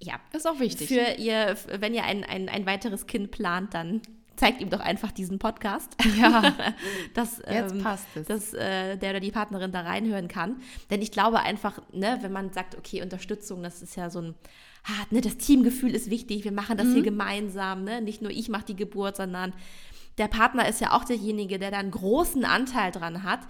[0.00, 0.88] Ja, Ist auch wichtig.
[0.88, 4.02] für ihr, wenn ihr ein, ein, ein weiteres Kind plant, dann
[4.36, 5.96] zeigt ihm doch einfach diesen Podcast.
[6.18, 6.54] Ja.
[7.14, 8.26] dass, Jetzt ähm, passt es.
[8.26, 10.56] dass äh, der oder die Partnerin da reinhören kann.
[10.90, 14.34] Denn ich glaube einfach, ne, wenn man sagt, okay, Unterstützung, das ist ja so ein,
[14.84, 18.00] ah, ne, das Teamgefühl ist wichtig, wir machen das hier gemeinsam, ne?
[18.00, 19.52] nicht nur ich mache die Geburt, sondern
[20.18, 23.40] der Partner ist ja auch derjenige, der da einen großen Anteil dran hat,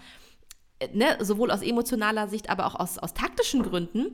[0.93, 4.07] ne, sowohl aus emotionaler Sicht, aber auch aus, aus taktischen Gründen.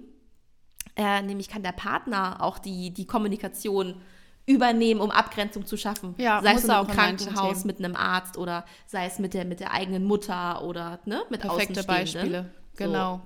[0.97, 4.03] Äh, nämlich kann der Partner auch die, die Kommunikation
[4.47, 6.15] übernehmen, um Abgrenzung zu schaffen.
[6.19, 9.61] Ja, sei es auch manchen Krankenhaus mit einem Arzt oder sei es mit der, mit
[9.61, 11.85] der eigenen Mutter oder ne, mit Perfekte.
[11.85, 12.51] Beispiele.
[12.77, 13.23] Genau.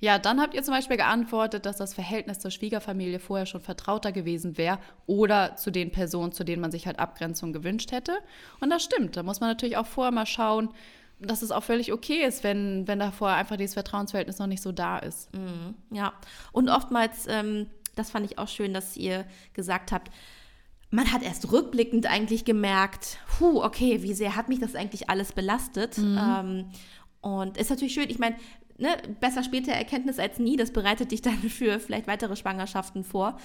[0.00, 4.10] Ja, dann habt ihr zum Beispiel geantwortet, dass das Verhältnis zur Schwiegerfamilie vorher schon vertrauter
[4.10, 8.18] gewesen wäre oder zu den Personen, zu denen man sich halt Abgrenzung gewünscht hätte.
[8.60, 9.16] Und das stimmt.
[9.16, 10.70] Da muss man natürlich auch vorher mal schauen,
[11.20, 14.62] dass es auch völlig okay ist, wenn, wenn da vorher einfach dieses Vertrauensverhältnis noch nicht
[14.62, 15.30] so da ist.
[15.90, 16.12] Ja,
[16.52, 20.10] und oftmals, ähm, das fand ich auch schön, dass ihr gesagt habt,
[20.90, 25.32] man hat erst rückblickend eigentlich gemerkt, puh, okay, wie sehr hat mich das eigentlich alles
[25.32, 25.98] belastet.
[25.98, 26.70] Ähm,
[27.20, 28.36] und ist natürlich schön, ich meine,
[28.78, 33.36] ne, besser später Erkenntnis als nie, das bereitet dich dann für vielleicht weitere Schwangerschaften vor.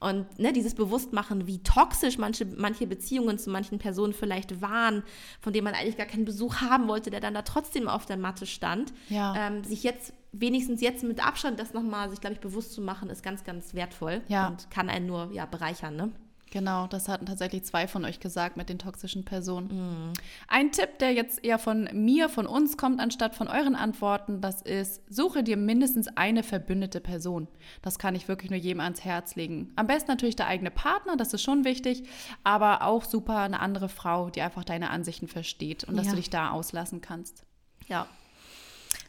[0.00, 5.02] Und ne, dieses Bewusstmachen, wie toxisch manche, manche Beziehungen zu manchen Personen vielleicht waren,
[5.40, 8.16] von denen man eigentlich gar keinen Besuch haben wollte, der dann da trotzdem auf der
[8.16, 8.94] Matte stand.
[9.10, 9.34] Ja.
[9.36, 13.10] Ähm, sich jetzt, wenigstens jetzt mit Abstand, das nochmal sich, glaube ich, bewusst zu machen,
[13.10, 14.48] ist ganz, ganz wertvoll Ja.
[14.48, 15.96] und kann einen nur ja, bereichern.
[15.96, 16.12] Ne?
[16.52, 19.68] Genau, das hatten tatsächlich zwei von euch gesagt mit den toxischen Personen.
[19.68, 20.12] Mhm.
[20.48, 24.60] Ein Tipp, der jetzt eher von mir, von uns kommt, anstatt von euren Antworten, das
[24.60, 27.46] ist, suche dir mindestens eine verbündete Person.
[27.82, 29.72] Das kann ich wirklich nur jedem ans Herz legen.
[29.76, 32.02] Am besten natürlich der eigene Partner, das ist schon wichtig,
[32.42, 36.10] aber auch super eine andere Frau, die einfach deine Ansichten versteht und dass Ja.
[36.12, 37.44] du dich da auslassen kannst.
[37.86, 38.08] Ja.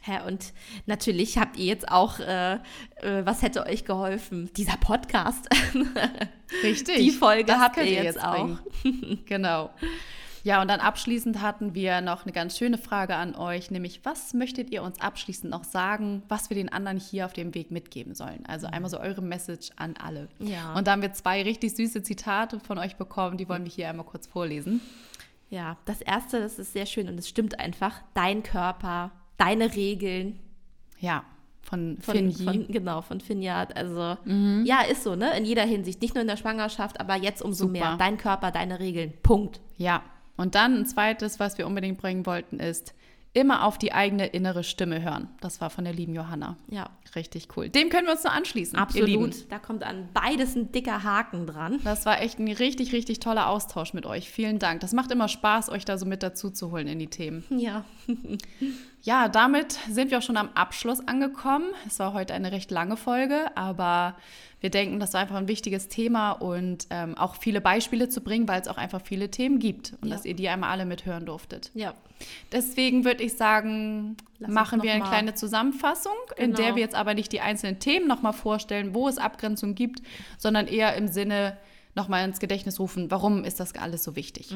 [0.06, 0.54] Ja, und
[0.88, 2.60] natürlich habt ihr jetzt auch, äh, äh,
[3.24, 4.50] was hätte euch geholfen?
[4.58, 5.48] Dieser Podcast.
[6.64, 6.98] Richtig.
[6.98, 8.58] Die Folge habt ihr jetzt auch.
[8.84, 9.24] bringen.
[9.26, 9.70] genau.
[10.44, 14.34] Ja, und dann abschließend hatten wir noch eine ganz schöne Frage an euch, nämlich was
[14.34, 18.16] möchtet ihr uns abschließend noch sagen, was wir den anderen hier auf dem Weg mitgeben
[18.16, 18.44] sollen?
[18.48, 20.30] Also einmal so eure Message an alle.
[20.40, 20.74] Ja.
[20.74, 23.90] Und da haben wir zwei richtig süße Zitate von euch bekommen, die wollen wir hier
[23.90, 24.82] einmal kurz vorlesen.
[25.52, 28.02] Ja, das erste, das ist sehr schön und es stimmt einfach.
[28.14, 30.40] Dein Körper, deine Regeln.
[31.00, 31.24] Ja,
[31.62, 33.76] von, Von, von, genau, von Finjard.
[33.78, 35.38] Also, ja, ist so, ne?
[35.38, 36.02] In jeder Hinsicht.
[36.02, 37.72] Nicht nur in der Schwangerschaft, aber jetzt umso Super.
[37.72, 37.96] mehr.
[37.98, 39.14] Dein Körper, deine Regeln.
[39.24, 39.62] Punkt.
[39.78, 40.04] Ja,
[40.38, 42.94] und dann ein zweites, was wir unbedingt bringen wollten, ist
[43.34, 45.30] immer auf die eigene innere Stimme hören.
[45.40, 46.58] Das war von der lieben Johanna.
[46.68, 47.70] Ja, Richtig cool.
[47.70, 48.78] Dem können wir uns nur anschließen.
[48.78, 49.52] Absolut.
[49.52, 51.80] Da kommt an beides ein dicker Haken dran.
[51.84, 54.30] Das war echt ein richtig, richtig toller Austausch mit euch.
[54.30, 54.80] Vielen Dank.
[54.80, 57.44] Das macht immer Spaß, euch da so mit dazu zu holen in die Themen.
[57.50, 57.84] Ja.
[59.04, 61.66] Ja, damit sind wir auch schon am Abschluss angekommen.
[61.88, 64.16] Es war heute eine recht lange Folge, aber
[64.60, 68.48] wir denken, das war einfach ein wichtiges Thema und ähm, auch viele Beispiele zu bringen,
[68.48, 70.16] weil es auch einfach viele Themen gibt und Ja.
[70.16, 71.72] dass ihr die einmal alle mithören durftet.
[71.74, 71.96] Ja.
[72.52, 76.58] Deswegen würde ich sagen, Lass machen wir eine mal- kleine Zusammenfassung, in Genau.
[76.58, 80.04] der wir jetzt aber nicht die einzelnen Themen nochmal vorstellen, wo es Abgrenzung gibt,
[80.38, 81.58] sondern eher im Sinne
[81.96, 84.56] nochmal ins Gedächtnis rufen, warum ist das alles so wichtig?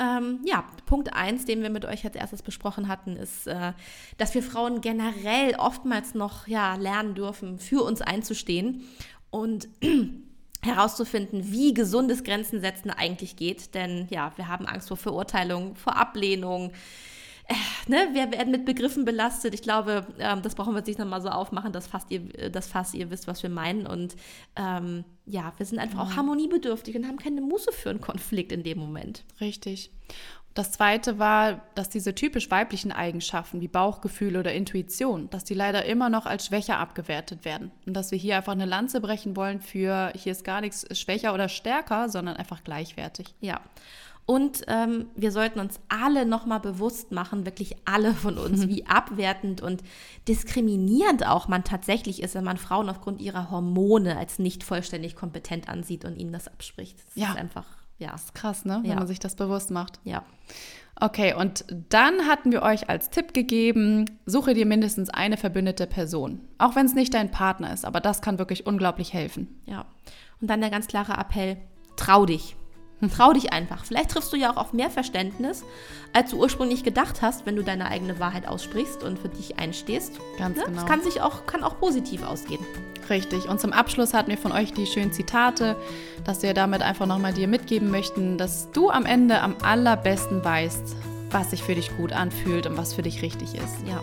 [0.00, 3.74] Ähm, ja, Punkt eins, den wir mit euch als erstes besprochen hatten, ist, äh,
[4.16, 8.82] dass wir Frauen generell oftmals noch ja, lernen dürfen, für uns einzustehen
[9.28, 9.68] und
[10.62, 13.74] herauszufinden, wie gesundes Grenzen setzen eigentlich geht.
[13.74, 16.72] Denn ja, wir haben Angst vor Verurteilung, vor Ablehnung.
[17.88, 19.52] Ne, wir werden mit Begriffen belastet.
[19.54, 22.50] Ich glaube, ähm, das brauchen wir jetzt nicht nochmal so aufmachen, dass fast ihr, äh,
[22.50, 23.86] dass fast ihr wisst, was wir meinen.
[23.86, 24.14] Und
[24.54, 28.62] ähm, ja, wir sind einfach auch harmoniebedürftig und haben keine Muße für einen Konflikt in
[28.62, 29.24] dem Moment.
[29.40, 29.90] Richtig.
[30.54, 35.84] Das zweite war, dass diese typisch weiblichen Eigenschaften wie Bauchgefühl oder Intuition, dass die leider
[35.84, 37.70] immer noch als schwächer abgewertet werden.
[37.86, 41.34] Und dass wir hier einfach eine Lanze brechen wollen für, hier ist gar nichts schwächer
[41.34, 43.34] oder stärker, sondern einfach gleichwertig.
[43.40, 43.60] Ja.
[44.26, 49.60] Und ähm, wir sollten uns alle nochmal bewusst machen, wirklich alle von uns, wie abwertend
[49.60, 49.82] und
[50.28, 55.68] diskriminierend auch man tatsächlich ist, wenn man Frauen aufgrund ihrer Hormone als nicht vollständig kompetent
[55.68, 56.96] ansieht und ihnen das abspricht.
[57.06, 57.30] Das Ja.
[57.30, 57.66] ist einfach,
[57.98, 58.14] ja.
[58.34, 58.78] Krass, ne?
[58.82, 58.96] Wenn Ja.
[58.96, 59.98] man sich das bewusst macht.
[60.04, 60.22] Ja.
[61.02, 66.40] Okay, und dann hatten wir euch als Tipp gegeben, suche dir mindestens eine verbündete Person.
[66.58, 69.60] Auch wenn es nicht dein Partner ist, aber das kann wirklich unglaublich helfen.
[69.66, 69.86] Ja.
[70.40, 71.56] Und dann der ganz klare Appell,
[71.96, 72.54] trau dich.
[73.08, 73.84] Trau dich einfach.
[73.84, 75.64] Vielleicht triffst du ja auch auf mehr Verständnis,
[76.12, 80.20] als du ursprünglich gedacht hast, wenn du deine eigene Wahrheit aussprichst und für dich einstehst.
[80.38, 80.64] Ganz Ne?
[80.66, 80.76] genau.
[80.80, 82.60] Das kann sich auch, kann auch positiv ausgehen.
[83.08, 83.48] Richtig.
[83.48, 85.76] Und zum Abschluss hatten wir von euch die schönen Zitate,
[86.24, 90.94] dass wir damit einfach nochmal dir mitgeben möchten, dass du am Ende am allerbesten weißt,
[91.30, 93.86] was sich für dich gut anfühlt und was für dich richtig ist.
[93.88, 94.00] Ja.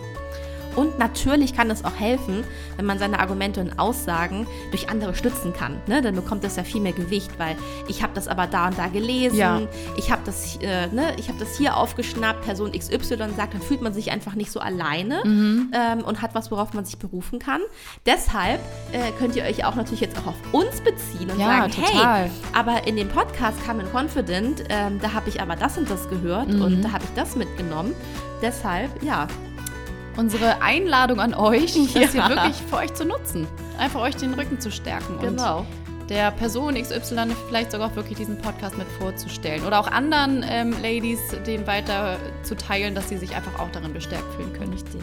[0.76, 2.44] Und natürlich kann es auch helfen,
[2.76, 5.80] wenn man seine Argumente und Aussagen durch andere stützen kann.
[5.86, 6.02] Ne?
[6.02, 7.56] Dann bekommt das ja viel mehr Gewicht, weil
[7.88, 9.60] ich habe das aber da und da gelesen, Ja.
[9.96, 11.14] ich habe das, äh, ne?
[11.16, 14.60] ich hab das hier aufgeschnappt, Person XY sagt, dann fühlt man sich einfach nicht so
[14.60, 15.72] alleine Mhm.
[15.74, 17.60] ähm, und hat was, worauf man sich berufen kann.
[18.06, 18.60] Deshalb
[18.92, 22.22] äh, könnt ihr euch auch natürlich jetzt auch auf uns beziehen und Ja, sagen, total.
[22.24, 25.90] hey, aber in dem Podcast Come in Confident, ähm, da habe ich aber das und
[25.90, 26.62] das gehört Mhm.
[26.62, 27.94] und da habe ich das mitgenommen.
[28.42, 29.26] Deshalb, ja,
[30.18, 32.28] Unsere Einladung an euch, das hier Ja.
[32.28, 33.46] wirklich für euch zu nutzen.
[33.78, 35.60] Einfach euch den Rücken zu stärken genau.
[35.60, 35.66] und
[36.10, 39.64] der Person XY vielleicht sogar auch wirklich diesen Podcast mit vorzustellen.
[39.64, 43.92] Oder auch anderen ähm, Ladies den weiter zu teilen, dass sie sich einfach auch darin
[43.92, 44.72] bestärkt fühlen können.
[44.72, 45.00] Richtig.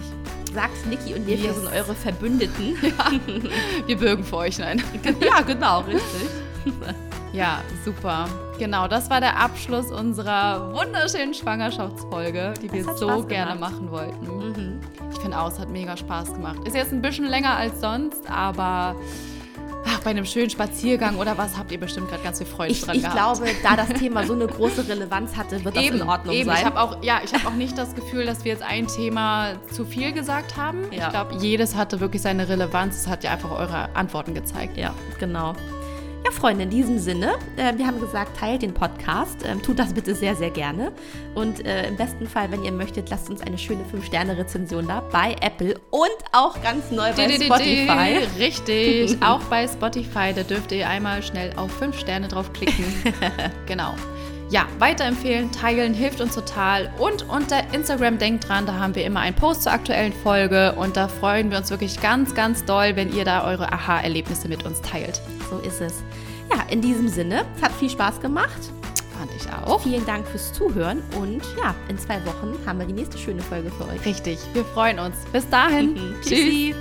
[0.54, 1.56] Sagt Niki und wir, wir Yes.
[1.58, 2.76] sind eure Verbündeten.
[3.86, 4.82] Wir bürgen für euch, nein.
[5.22, 6.02] ja, genau, richtig.
[7.36, 8.28] Ja, super.
[8.58, 13.72] Genau, das war der Abschluss unserer wunderschönen Schwangerschaftsfolge, die wir so Spaß gerne gemacht.
[13.74, 14.26] machen wollten.
[14.26, 14.80] Mhm.
[15.12, 16.60] Ich finde auch, es hat mega Spaß gemacht.
[16.66, 18.96] Ist jetzt ein bisschen länger als sonst, aber
[19.88, 22.82] ach, bei einem schönen Spaziergang oder was habt ihr bestimmt gerade ganz viel Freude Ich,
[22.82, 23.18] dran ich gehabt.
[23.18, 26.50] glaube, da das Thema so eine große Relevanz hatte, wird das eben, in Ordnung eben.
[26.50, 26.60] sein.
[26.60, 29.54] Ich habe auch, ja, ich habe auch nicht das Gefühl, dass wir jetzt ein Thema
[29.72, 30.86] zu viel gesagt haben.
[30.92, 31.08] Ja.
[31.08, 32.96] Ich glaube, jedes hatte wirklich seine Relevanz.
[32.96, 34.78] Es hat ja einfach eure Antworten gezeigt.
[34.78, 35.54] Ja, genau.
[36.26, 39.46] Ja, Freunde, in diesem Sinne, äh, wir haben gesagt, teilt den Podcast.
[39.46, 40.92] Ähm, tut das bitte sehr, sehr gerne.
[41.36, 45.36] Und äh, im besten Fall, wenn ihr möchtet, lasst uns eine schöne 5-Sterne-Rezension da bei
[45.42, 48.28] Apple und auch ganz neu bei Spotify.
[48.40, 52.86] Richtig, auch bei Spotify, da dürft ihr einmal schnell auf 5 Sterne draufklicken.
[53.68, 53.94] genau.
[54.50, 56.92] Ja, weiterempfehlen, teilen hilft uns total.
[56.98, 60.98] Und unter Instagram denkt dran, da haben wir immer einen Post zur aktuellen Folge und
[60.98, 64.82] da freuen wir uns wirklich ganz, ganz doll, wenn ihr da eure Aha-Erlebnisse mit uns
[64.82, 65.22] teilt.
[65.50, 66.04] So ist es.
[66.50, 68.72] Ja, in diesem Sinne, es hat viel Spaß gemacht.
[69.18, 69.82] Fand ich auch.
[69.82, 73.72] Vielen Dank fürs Zuhören und ja, in zwei Wochen haben wir die nächste schöne Folge
[73.72, 74.06] für euch.
[74.06, 75.16] Richtig, wir freuen uns.
[75.32, 75.96] Bis dahin.
[76.22, 76.76] Tschüssi.